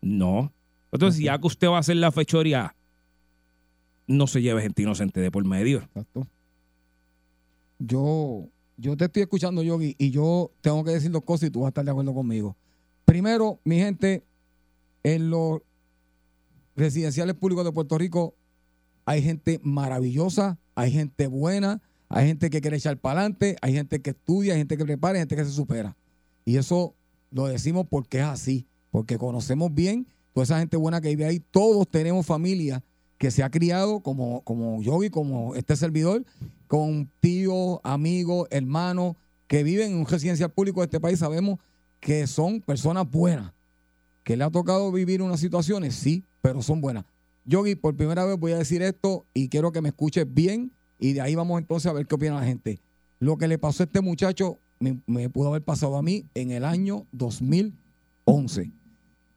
[0.01, 0.51] No.
[0.91, 2.76] Entonces, ya que usted va a hacer la fechoría,
[4.05, 5.80] no se lleve gente inocente de por medio.
[5.80, 6.28] Exacto.
[7.80, 8.47] Yo,
[8.78, 11.68] yo te estoy escuchando, Yogi, y yo tengo que decir dos cosas y tú vas
[11.68, 12.55] a estar de acuerdo conmigo.
[13.05, 14.24] Primero, mi gente,
[15.04, 15.62] en los
[16.76, 18.36] residenciales públicos de Puerto Rico
[19.06, 24.02] hay gente maravillosa, hay gente buena, hay gente que quiere echar para adelante, hay gente
[24.02, 25.95] que estudia, hay gente que prepara, hay gente que se supera.
[26.45, 26.93] Y eso
[27.32, 31.39] lo decimos porque es así, porque conocemos bien toda esa gente buena que vive ahí.
[31.39, 32.84] Todos tenemos familia
[33.18, 36.26] que se ha criado como, como Yogi, como este servidor,
[36.68, 39.16] con tíos, amigos, hermanos
[39.48, 41.20] que viven en un residencial público de este país.
[41.20, 41.60] Sabemos
[42.00, 43.54] que son personas buenas,
[44.28, 47.05] que le ha tocado vivir unas situaciones, sí, pero son buenas.
[47.45, 51.13] Yogi, por primera vez voy a decir esto y quiero que me escuches bien y
[51.13, 52.82] de ahí vamos entonces a ver qué opina la gente.
[53.19, 56.65] Lo que le pasó a este muchacho me, pudo haber pasado a mí en el
[56.65, 58.69] año 2011.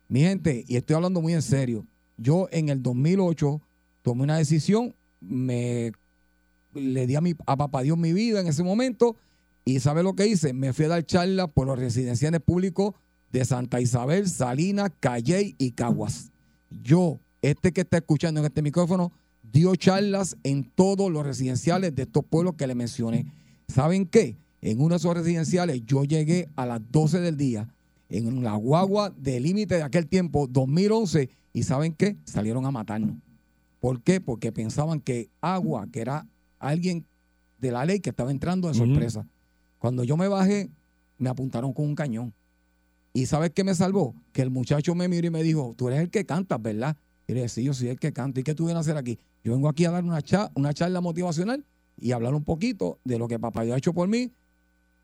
[0.09, 1.87] Mi gente, y estoy hablando muy en serio,
[2.17, 3.61] yo en el 2008
[4.03, 5.93] tomé una decisión, me
[6.75, 9.15] le di a, mi, a papá Dios mi vida en ese momento
[9.65, 10.53] y ¿sabe lo que hice?
[10.53, 12.95] Me fui a dar charla por los residenciales públicos
[13.33, 16.31] de Santa Isabel, Salinas, Calley y Caguas.
[16.83, 19.13] Yo, este que está escuchando en este micrófono,
[19.43, 23.27] dio charlas en todos los residenciales de estos pueblos que le mencioné.
[23.69, 24.37] ¿Saben qué?
[24.63, 27.69] En uno de esos residenciales yo llegué a las 12 del día
[28.09, 32.17] en la guagua de límite de aquel tiempo, 2011, y ¿saben qué?
[32.25, 33.17] Salieron a matarnos.
[33.79, 34.21] ¿Por qué?
[34.21, 36.27] Porque pensaban que Agua, que era
[36.59, 37.07] alguien
[37.59, 39.27] de la ley que estaba entrando de sorpresa.
[39.79, 40.71] Cuando yo me bajé
[41.21, 42.33] me apuntaron con un cañón.
[43.13, 44.15] ¿Y sabes qué me salvó?
[44.33, 46.97] Que el muchacho me miró y me dijo, tú eres el que cantas, ¿verdad?
[47.27, 48.41] Y le dije, sí, yo soy el que canta.
[48.41, 49.19] ¿Y qué tú vienes a hacer aquí?
[49.43, 51.65] Yo vengo aquí a dar una, cha- una charla motivacional
[52.01, 54.31] y hablar un poquito de lo que papá Dios ha hecho por mí.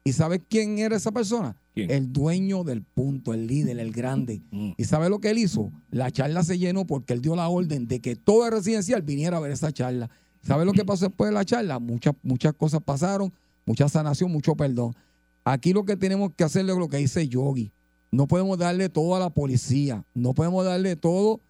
[0.05, 1.57] ¿Y sabes quién era esa persona?
[1.75, 1.91] ¿Quién?
[1.91, 4.41] El dueño del punto, el líder, el grande.
[4.53, 4.71] Mm.
[4.77, 5.73] ¿Y sabe lo que él hizo?
[5.91, 9.37] La charla se llenó porque él dio la orden de que todo el residencial viniera
[9.39, 10.09] a ver esa charla.
[10.43, 11.81] ¿Sabe lo que pasó después de la charla?
[11.81, 13.33] Muchas, muchas cosas pasaron,
[13.65, 14.95] mucha sanación, mucho perdón.
[15.45, 17.73] Aquí lo que tenemos que hacerle es lo que dice Yogi.
[18.11, 21.41] No podemos darle todo a la policía, no podemos darle todo.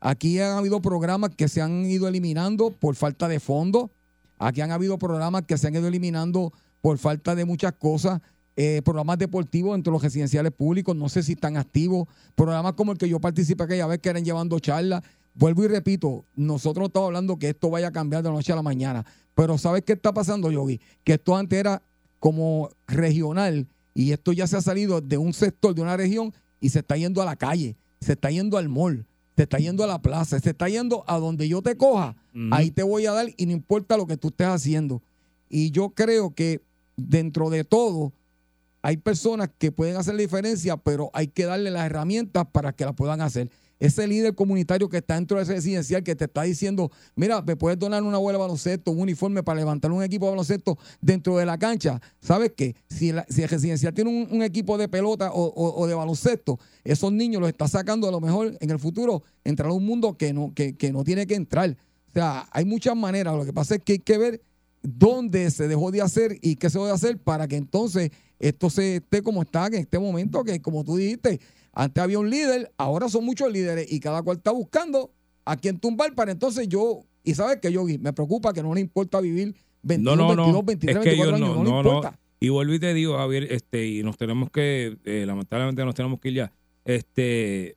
[0.00, 3.90] Aquí han habido programas que se han ido eliminando por falta de fondos.
[4.38, 8.20] Aquí han habido programas que se han ido eliminando por falta de muchas cosas.
[8.56, 12.08] Eh, programas deportivos entre los residenciales públicos, no sé si están activos.
[12.34, 15.02] Programas como el que yo participé aquella vez que eran llevando charlas.
[15.34, 18.52] Vuelvo y repito, nosotros no estamos hablando que esto vaya a cambiar de la noche
[18.52, 19.04] a la mañana.
[19.34, 20.80] Pero ¿sabes qué está pasando, Yogi?
[21.04, 21.82] Que esto antes era
[22.18, 26.68] como regional y esto ya se ha salido de un sector, de una región y
[26.68, 29.88] se está yendo a la calle, se está yendo al mall, se está yendo a
[29.88, 32.14] la plaza, se está yendo a donde yo te coja,
[32.52, 35.02] ahí te voy a dar y no importa lo que tú estés haciendo.
[35.48, 36.62] Y yo creo que
[36.96, 38.12] dentro de todo
[38.82, 42.84] hay personas que pueden hacer la diferencia, pero hay que darle las herramientas para que
[42.84, 43.50] la puedan hacer.
[43.80, 47.54] Ese líder comunitario que está dentro de ese residencial que te está diciendo, mira, me
[47.54, 51.36] puedes donar una bola de baloncesto, un uniforme para levantar un equipo de baloncesto dentro
[51.36, 52.00] de la cancha.
[52.20, 52.74] ¿Sabes qué?
[52.88, 56.58] Si, la- si el residencial tiene un, un equipo de pelota o, o- de baloncesto,
[56.82, 60.16] esos niños los está sacando a lo mejor en el futuro entrar a un mundo
[60.16, 61.76] que no, que, que no tiene que entrar.
[62.08, 63.36] O sea, hay muchas maneras.
[63.36, 64.42] Lo que pasa es que hay que ver
[64.82, 68.96] dónde se dejó de hacer y qué se debe hacer para que entonces esto se
[68.96, 71.40] esté como está en este momento, que como tú dijiste,
[71.78, 75.12] antes había un líder, ahora son muchos líderes y cada cual está buscando
[75.44, 78.80] a quién tumbar para entonces yo, y sabes que yo me preocupa que no le
[78.80, 80.62] importa vivir 21, no, no, no.
[80.62, 81.96] 22, 23, es que 24 ellos años, no, no, no, le no.
[81.96, 82.18] importa.
[82.40, 86.18] Y vuelvo y te digo, Javier, este, y nos tenemos que, eh, lamentablemente nos tenemos
[86.18, 86.52] que ir ya.
[86.84, 87.76] Este,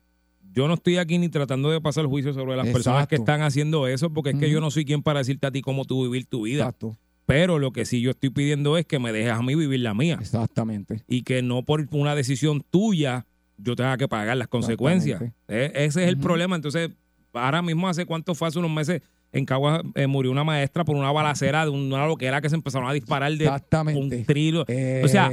[0.52, 3.86] yo no estoy aquí ni tratando de pasar juicio sobre las personas que están haciendo
[3.86, 6.26] eso, porque es que yo no soy quien para decirte a ti cómo tú vivir
[6.26, 6.64] tu vida.
[6.64, 9.78] Exacto, Pero lo que sí yo estoy pidiendo es que me dejes a mí vivir
[9.78, 10.18] la mía.
[10.20, 11.04] exactamente.
[11.06, 13.26] Y que no por una decisión tuya
[13.62, 15.22] yo tenga que pagar las consecuencias.
[15.48, 16.56] Eh, ese es el problema.
[16.56, 16.90] Entonces,
[17.32, 19.02] ahora mismo, hace cuánto fue, hace unos meses,
[19.32, 22.88] en Caguas eh, murió una maestra por una balacera de una loquera que se empezaron
[22.88, 23.50] a disparar de
[23.94, 24.62] un trilo.
[24.62, 25.30] O sea.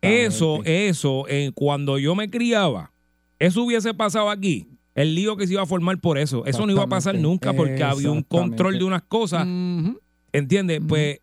[0.00, 2.92] Eso, eso, eh, cuando yo me criaba,
[3.38, 4.68] eso hubiese pasado aquí.
[4.94, 6.44] El lío que se iba a formar por eso.
[6.46, 9.46] Eso no iba a pasar nunca porque había un control de unas cosas.
[9.46, 10.00] Ujú.
[10.32, 10.80] ¿Entiendes?
[10.86, 11.20] Pues,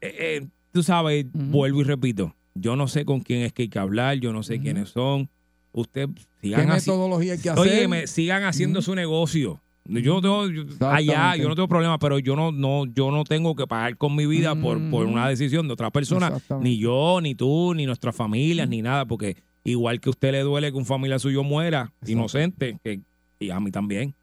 [0.00, 3.78] eh, tú sabes, vuelvo y repito, yo no sé con quién es que hay que
[3.78, 5.28] hablar, yo no sé quiénes son.
[5.76, 6.88] Usted ¿Qué sigan así.
[6.90, 7.62] metodología hay que hacer?
[7.62, 9.60] Oye, me sigan haciendo su negocio.
[9.86, 13.24] Yo no tengo, yo- allá, yo no tengo problema, pero yo no, no, yo no
[13.24, 17.20] tengo que pagar con mi vida por, por una decisión de otra persona, ni yo,
[17.20, 20.78] ni tú, ni nuestras familias, ni nada, porque igual que a usted le duele que
[20.78, 22.12] un familiar suyo muera, Exacto.
[22.12, 23.00] inocente, que,
[23.40, 24.14] y a mí también.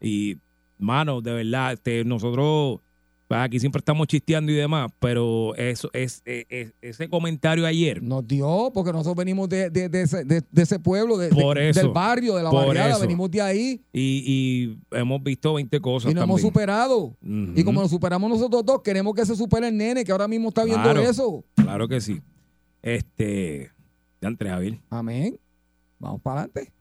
[0.00, 0.36] Y,
[0.78, 2.78] mano, de verdad, este, nosotros
[3.36, 8.02] pues, aquí siempre estamos chisteando y demás, pero eso es, es- es- ese comentario ayer,
[8.02, 11.34] Nos dio, porque nosotros venimos de, de- de ese, de- de ese pueblo, de- de-
[11.42, 11.80] Por eso.
[11.80, 16.14] del barrio, de la barriada, venimos de ahí y, y hemos visto 20 cosas y
[16.14, 17.16] nos hemos superado.
[17.22, 20.48] Y como nos superamos nosotros dos, queremos que se supere el nene que ahora mismo
[20.48, 21.00] está viendo Claro.
[21.02, 21.44] eso.
[21.56, 22.20] Claro que sí.
[22.82, 23.70] Este,
[24.20, 24.78] entré, Javier.
[24.90, 25.38] Amén.
[25.98, 26.72] Vamos para adelante.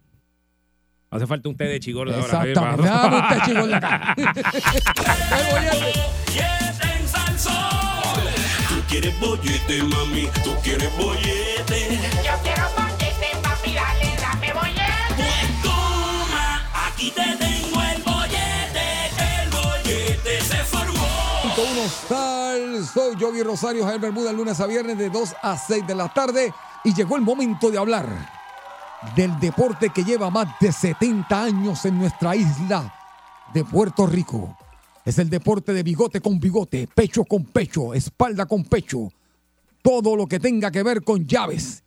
[1.14, 2.48] Hace falta un té de chigordo ahora.
[2.48, 2.88] Exactamente.
[2.88, 4.16] Dame un té, chico, en la cara.
[4.16, 4.26] El
[5.52, 6.00] bollete.
[6.26, 7.54] Bollete en Salsón.
[8.70, 12.00] Tú quieres bollete, mami, tú quieres bollete.
[12.24, 15.14] Yo quiero bollete, papi, dale, dame bollete.
[15.18, 16.48] Pues toma,
[16.88, 19.12] aquí te tengo el bollete.
[19.44, 21.08] El bollete se formó.
[21.42, 22.88] Punto uno Sal.
[22.94, 26.54] Soy Yogi Rosario, Javier Bermuda, lunes a viernes de 2 a 6 de la tarde.
[26.86, 28.08] Y llegó el momento de hablar
[29.16, 32.94] del deporte que lleva más de 70 años en nuestra isla
[33.54, 34.58] de Puerto Rico.
[35.04, 39.12] Es el deporte de bigote con bigote, pecho con pecho, espalda con pecho.
[39.82, 41.84] Todo lo que tenga que ver con llaves,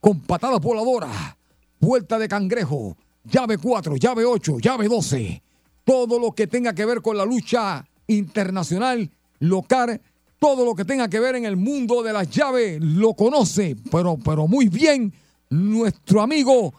[0.00, 1.36] con patadas voladoras,
[1.80, 5.42] vuelta de cangrejo, llave 4, llave 8, llave 12.
[5.84, 10.00] Todo lo que tenga que ver con la lucha internacional, local,
[10.38, 14.18] todo lo que tenga que ver en el mundo de las llaves, lo conoce, pero,
[14.22, 15.12] pero muy bien,
[15.50, 16.74] nuestro amigo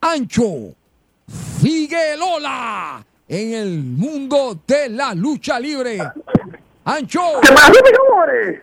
[0.00, 0.74] Ancho
[1.60, 5.98] Figuelola en el mundo de la lucha libre.
[6.84, 7.20] Ancho.
[7.42, 8.62] ¿Qué mis amores?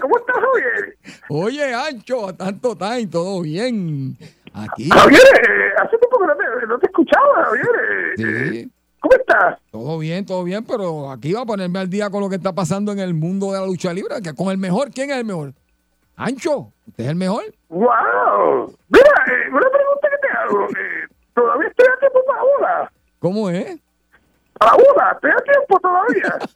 [0.00, 0.96] ¿Cómo estás, Javier?
[1.28, 4.16] Oye, Ancho, tanto time, todo bien.
[4.52, 4.88] Aquí.
[4.88, 7.66] Javier, eh, hace tiempo que no te, no te escuchaba, Javier.
[8.18, 9.58] eh, Sí, ¿Cómo estás?
[9.70, 12.52] todo bien, todo bien, pero aquí va a ponerme al día con lo que está
[12.52, 15.24] pasando en el mundo de la lucha libre, que con el mejor, ¿quién es el
[15.24, 15.52] mejor?
[16.18, 17.44] Ancho, usted es el mejor.
[17.68, 18.74] ¡Wow!
[18.88, 20.64] Mira, eh, una pregunta que te hago.
[20.66, 22.92] eh, ¿Todavía estoy a tiempo para boda?
[23.20, 23.78] ¿Cómo es?
[24.58, 25.12] ¿Para boda?
[25.14, 26.38] ¿Estoy a tiempo todavía?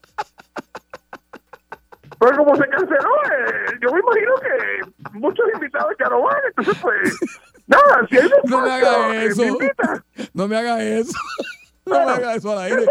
[2.19, 6.79] Pues como se canceló, eh, yo me imagino que muchos invitados ya no van, entonces
[6.81, 7.19] pues...
[7.67, 9.43] Nada, si hay un No me espacio, haga eh, eso.
[9.43, 10.29] me.
[10.33, 11.19] No me haga eso.
[11.85, 12.87] No me haga eso al aire.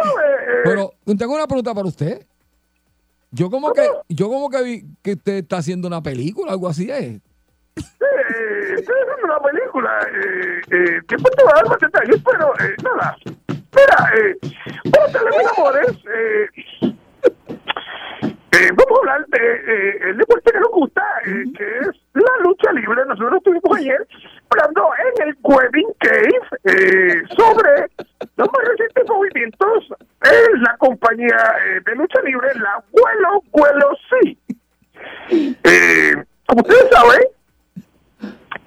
[0.66, 2.28] Pero tengo una pregunta para usted.
[3.34, 6.92] Yo como que, yo como que vi que usted está haciendo una película, algo así
[6.92, 7.22] es.
[7.78, 11.02] Eh, estoy haciendo una película eh, eh,
[11.46, 13.16] va a dar más detalles, pero eh, nada.
[13.48, 14.38] Mira, eh,
[14.84, 15.98] vamos a de amores.
[16.14, 16.48] Eh,
[18.52, 22.44] eh, vamos a hablar de eh, el deporte que nos gusta, eh, que es la
[22.44, 23.06] lucha libre.
[23.08, 24.08] Nosotros estuvimos ayer
[24.50, 27.88] hablando en el Wedding Cave eh, sobre
[28.36, 29.86] los más recientes movimientos
[30.24, 34.38] en la compañía eh, de lucha libre, la Vuelo Vuelo Sí.
[35.64, 36.14] Eh,
[36.46, 37.22] como ustedes saben,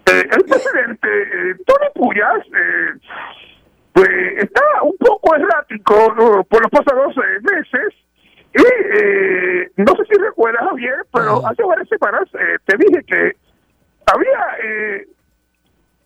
[0.07, 2.92] eh, el presidente eh, Tony Puyas eh,
[3.92, 6.44] pues, está un poco errático ¿no?
[6.44, 7.94] por los pasados eh, meses.
[8.57, 13.36] Y no sé si recuerdas, Javier, pero hace varias semanas eh, te dije que
[14.07, 15.09] había eh,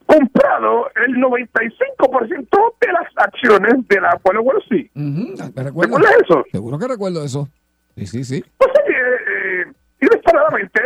[0.09, 4.91] comprado el 95% de las acciones de la Pueblo Wall Street.
[4.95, 5.99] ¿Me recuerdo?
[5.99, 6.45] ¿Recuerdas eso?
[6.51, 7.49] Seguro que recuerdo eso.
[7.95, 8.45] Sí, sí, sí.
[8.57, 10.81] Pues ayer, eh, inesperadamente,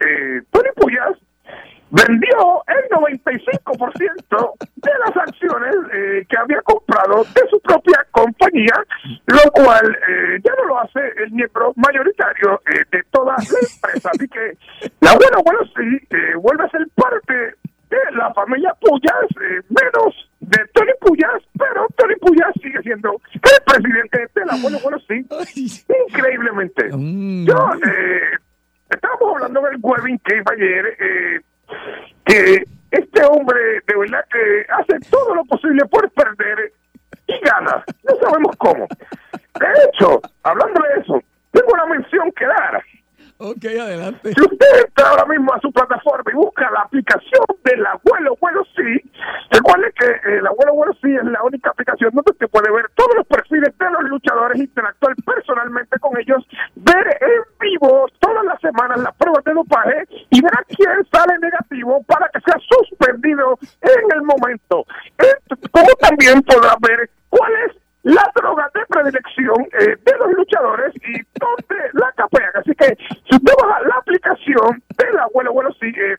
[0.00, 1.16] eh, Tony Puyas
[1.94, 8.74] vendió el 95% de las acciones eh, que había comprado de su propia compañía,
[9.26, 14.10] lo cual eh, ya no lo hace el miembro mayoritario eh, de toda la empresa.
[14.12, 14.56] Así que
[15.00, 17.54] la buena, bueno, sí, vuelve a ser parte
[17.94, 23.64] de la familia Puyas, eh, menos de Tony Puyas, pero Tony Puyas sigue siendo el
[23.64, 25.24] presidente de la buena, bueno, sí,
[26.08, 26.90] increíblemente.
[26.92, 27.46] Mm.
[27.46, 28.38] Yo, eh,
[28.90, 31.40] estábamos hablando del Webbing Cave ayer, eh,
[32.24, 36.72] que este hombre de verdad que hace todo lo posible por perder
[37.26, 37.84] y gana.
[38.04, 38.86] No sabemos cómo.
[39.58, 41.22] De hecho, hablando de eso,
[41.52, 42.82] tengo una mención que dar.
[43.38, 44.32] Ok, adelante.
[44.32, 48.62] Si usted entra ahora mismo a su plataforma y busca la aplicación del abuelo bueno
[48.76, 49.10] sí,
[49.50, 53.10] recuerde que el abuelo bueno sí es la única aplicación donde usted puede ver todos
[53.16, 59.00] los perfiles de los luchadores, interactuar personalmente con ellos, ver en vivo todas las semanas
[59.00, 64.12] las pruebas de dopaje y ver a quién sale negativo para que sea suspendido en
[64.14, 64.86] el momento.
[65.72, 71.20] Como también podrá ver cuál es la droga de predilección eh, de los luchadores y
[71.40, 72.50] donde la capean.
[72.54, 72.96] Así que
[73.28, 75.70] si usted baja la aplicación del abuelo, bueno,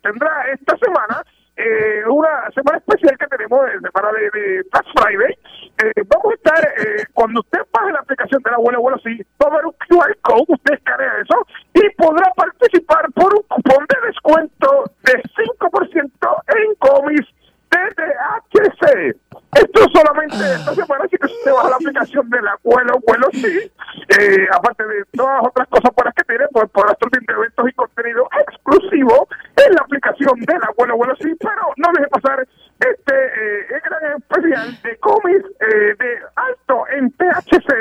[0.02, 1.24] tendrá esta semana
[1.58, 4.64] eh, una semana especial que tenemos de semana de, de
[4.94, 5.38] Friday.
[5.84, 9.48] Eh, vamos a estar, eh, cuando usted baje la aplicación del abuelo, bueno, sí, va
[9.64, 15.14] un QR code, usted escanea eso y podrá participar por un cupón de descuento de
[15.14, 17.28] 5% en cómics
[17.70, 19.16] TDHC.
[19.56, 23.72] Esto solamente esta semana, si usted baja la aplicación del abuelo, abuelo sí,
[24.20, 28.28] eh, aparte de todas otras cosas buenas que tiene, pues podrá estar eventos y contenido
[28.48, 29.28] exclusivo
[29.68, 32.48] en la aplicación del abuelo, abuelo sí, pero no deje pasar
[32.80, 37.72] este eh, gran especial de cómics eh, de alto en THC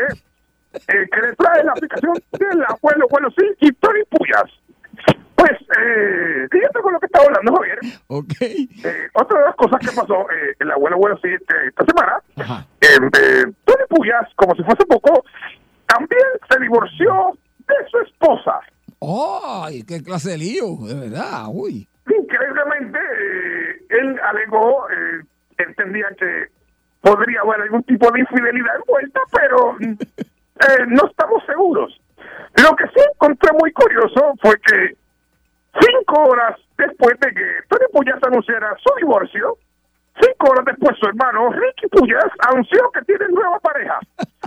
[0.88, 4.50] eh, que le trae la aplicación del abuelo, abuelo sí, y Tony Puyas.
[5.36, 8.32] Pues, eh, siguiendo con lo que estaba hablando, Javier, Ok.
[8.40, 12.22] eh, otra de las cosas que pasó eh, el abuelo bueno sí esta semana
[12.80, 12.86] eh,
[13.20, 15.24] eh, Tony Puyas como si fuese poco
[15.86, 18.60] también se divorció de su esposa
[19.06, 20.76] ¡Ay, qué clase de lío!
[20.86, 21.88] De verdad, uy.
[22.06, 25.24] increíblemente eh, él alegó eh,
[25.58, 26.46] entendía que
[27.00, 32.00] podría haber algún tipo de infidelidad envuelta pero eh, no estamos seguros
[32.62, 34.96] lo que sí encontré muy curioso fue que
[35.80, 39.58] cinco horas después de que Tony Puyas anunciara su divorcio,
[40.20, 43.98] cinco horas después su hermano Ricky Puyas anunció que tiene nueva pareja.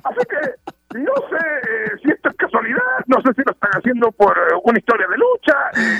[0.03, 4.11] Así que no sé eh, si esto es casualidad, no sé si lo están haciendo
[4.11, 5.99] por eh, una historia de lucha, eh,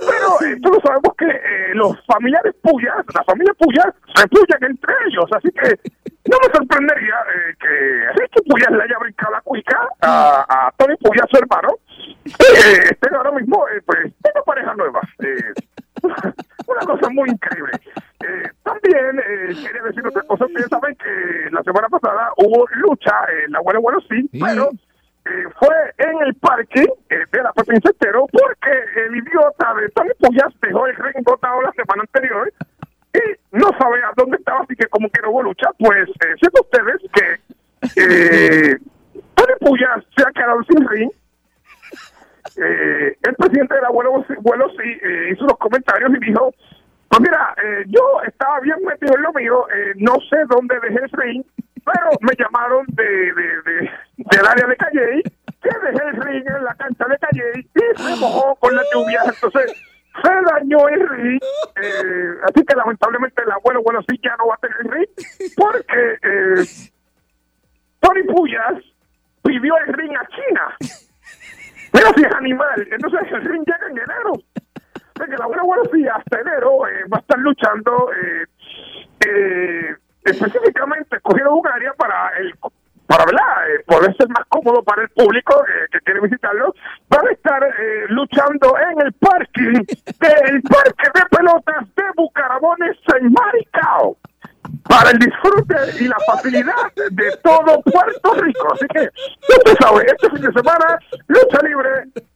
[0.00, 4.92] pero eh, todos sabemos que eh, los familiares Puyas, la familia Puyas, se puyan entre
[5.06, 5.78] ellos, así que
[6.30, 10.96] no me sorprendería eh, que Ricky Puyas le haya brincado la cuica a, a Tony
[10.96, 11.68] Puyas, su hermano,
[12.24, 15.00] y eh, ahora mismo, eh, pues, una pareja nueva.
[16.66, 17.72] Una cosa muy increíble.
[18.62, 19.16] También
[19.62, 20.46] quería decir otra cosa.
[20.46, 23.12] Ustedes saben que la semana pasada hubo lucha
[23.44, 23.80] en la Bueno
[24.34, 24.44] sí, Sí.
[24.44, 24.70] pero
[25.26, 28.72] eh, fue en el parque eh, de la Pepín Centero porque
[29.06, 32.52] el idiota de Tony Puyas dejó el ring botado la semana anterior
[33.14, 36.34] y no sabe a dónde estaba, así que como que no hubo lucha, pues eh,
[36.40, 37.40] siendo ustedes que
[38.02, 38.76] eh,
[39.34, 41.10] Tony Puyas se ha quedado sin ring
[42.56, 46.52] eh, el presidente del abuelo vuelo sí eh, hizo unos comentarios y dijo,
[47.08, 50.98] pues mira, eh, yo estaba bien metido en lo mío, eh, no sé dónde dejé
[51.04, 51.44] el ring,
[51.84, 55.22] pero me llamaron de, de, de- del área de Calle
[55.62, 59.22] que dejé el ring en la cancha de Calle y se mojó con la lluvia,
[59.26, 59.72] entonces
[60.22, 61.40] se dañó el ring,
[61.82, 65.08] eh, así que lamentablemente el abuelo bueno sí ya no va a tener el ring,
[65.56, 66.64] porque eh,
[68.00, 68.74] Tony Puyas
[69.42, 70.76] pidió el ring a China.
[71.92, 72.88] Mira si es animal.
[72.90, 74.32] Entonces el ring llega en enero.
[74.32, 78.46] O sea que la buena buena sí, hasta enero eh, va a estar luchando eh,
[79.26, 82.52] eh, específicamente escogiendo un área para el
[83.06, 83.68] para ¿verdad?
[83.70, 86.74] Eh, poder ser más cómodo para el público eh, que quiere visitarlo,
[87.10, 93.30] van a estar eh, luchando en el parking del parque de pelotas de Bucarabones en
[93.32, 94.16] Maricao
[94.88, 98.72] para el disfrute y la facilidad de todo Puerto Rico.
[98.72, 99.10] Así que,
[99.54, 101.90] usted sabe, este fin de semana, lucha libre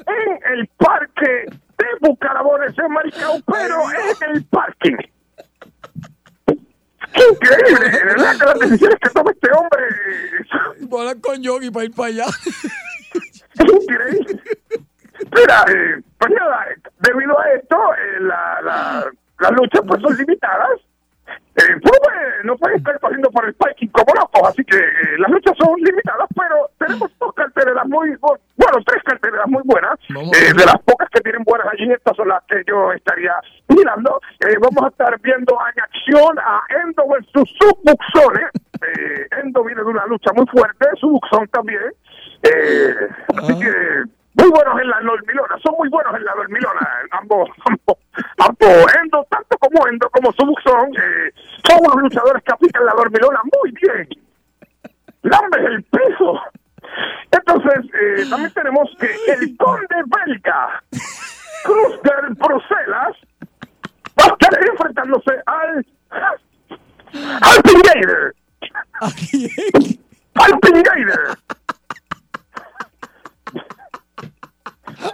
[0.07, 1.47] en el parque
[1.79, 4.97] de Bucarabones en Maricao, pero en el parking.
[6.47, 7.89] ¡Qué increíble!
[7.91, 11.71] De verdad que las decisiones que toma este hombre eh, Voy a hablar con Yogi
[11.71, 12.25] para ir para allá.
[13.59, 14.41] increíble.
[15.35, 16.67] Mira, eh, pues nada,
[17.01, 19.07] debido a esto, eh, la, la,
[19.41, 20.81] las luchas pues son limitadas.
[21.57, 22.01] Eh, pues,
[22.45, 25.75] no pueden estar corriendo por el parking como locos, así que eh, las luchas son
[25.81, 29.99] limitadas, pero tenemos dos carteleras muy, bu- bueno, tres carteleras muy buenas.
[30.33, 33.35] Eh, de las pocas que tienen buenas allí, estas son las que yo estaría
[33.69, 34.21] mirando.
[34.41, 38.51] Eh, vamos a estar viendo en acción a Endo versus Subbuxones.
[38.83, 41.93] Eh, Endo viene de una lucha muy fuerte, Subbuxón también.
[42.43, 42.95] Eh,
[43.37, 43.73] así que
[44.35, 47.99] muy buenos en la dormilona, son muy buenos en la dormilona, ambos, ambos,
[48.39, 51.33] ambos, Endo, tanto como Endo como Subbuxón, eh,
[51.67, 54.09] son unos luchadores que aplican la dormilona muy bien.
[55.23, 56.41] Lambes el piso.
[57.33, 60.83] Entonces, eh, también tenemos que el conde belga,
[61.65, 63.17] Cruzger Bruselas,
[64.19, 65.85] va a estar enfrentándose al
[69.01, 69.99] Alpingator.
[70.35, 71.39] Alpingator.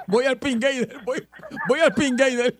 [0.06, 0.96] Voy al Pingader.
[1.04, 1.28] Voy,
[1.68, 2.54] voy al Pingader.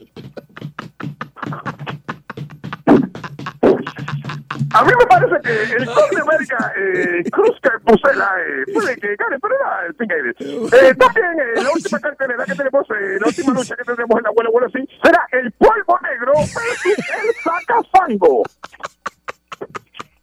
[4.74, 9.38] A mí me parece que el conde belga eh, Cruzger Bruselas eh, puede que gane,
[9.40, 10.34] pero era el Pingator.
[10.40, 14.28] Eh, también eh, la última cartelera que tenemos, la última lucha que tendremos en la
[14.30, 18.42] abuela, bueno, sí, será el polvo negro versus el sacafango.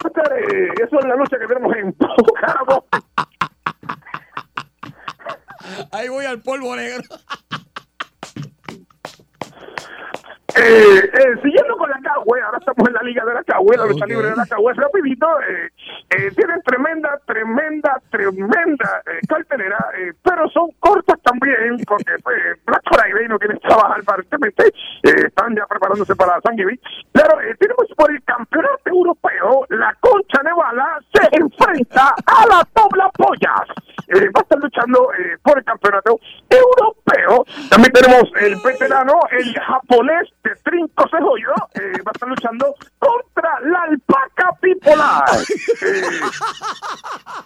[0.03, 1.95] Eh, eso es la lucha que tenemos en.
[5.91, 7.03] Ahí voy al polvo negro.
[10.55, 13.85] Eh, eh, siguiendo con la Cagüe, ahora estamos en la liga de la Cagüe, la
[13.85, 14.09] lucha Ok.
[14.09, 15.69] libre de la Cagüe, rapidito, eh,
[16.09, 22.81] eh, tienen tremenda, tremenda, tremenda eh, cartelera, eh, pero son cortas también, porque pues, Black
[22.91, 24.73] Friday no quieren trabajar aparentemente,
[25.03, 26.79] están ya preparándose para San Giving,
[27.11, 33.67] pero tenemos por el campeonato europeo, la Concha Nevala se enfrenta a la Tobla Pollas,
[34.09, 35.09] va a estar luchando
[35.43, 36.70] por el campeonato europeo,
[37.69, 43.59] también tenemos el veterano, el japonés de Trinco Cejollo, eh, va a estar luchando contra
[43.61, 45.23] la alpaca bipolar.
[45.81, 46.01] Eh,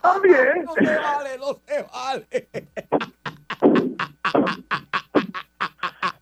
[0.02, 2.48] también, No se vale, no se vale.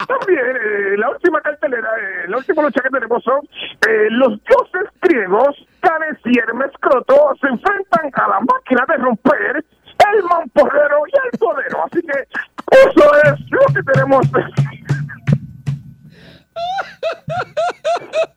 [0.07, 3.39] también eh, la última cartelera, eh, la última lucha que tenemos son
[3.87, 9.65] eh, los dioses griegos, Canes y Hermes Croto, se enfrentan a la máquina de romper,
[10.13, 11.85] el mamporrero y el todero.
[11.85, 12.27] Así que
[12.73, 14.25] eso es lo que tenemos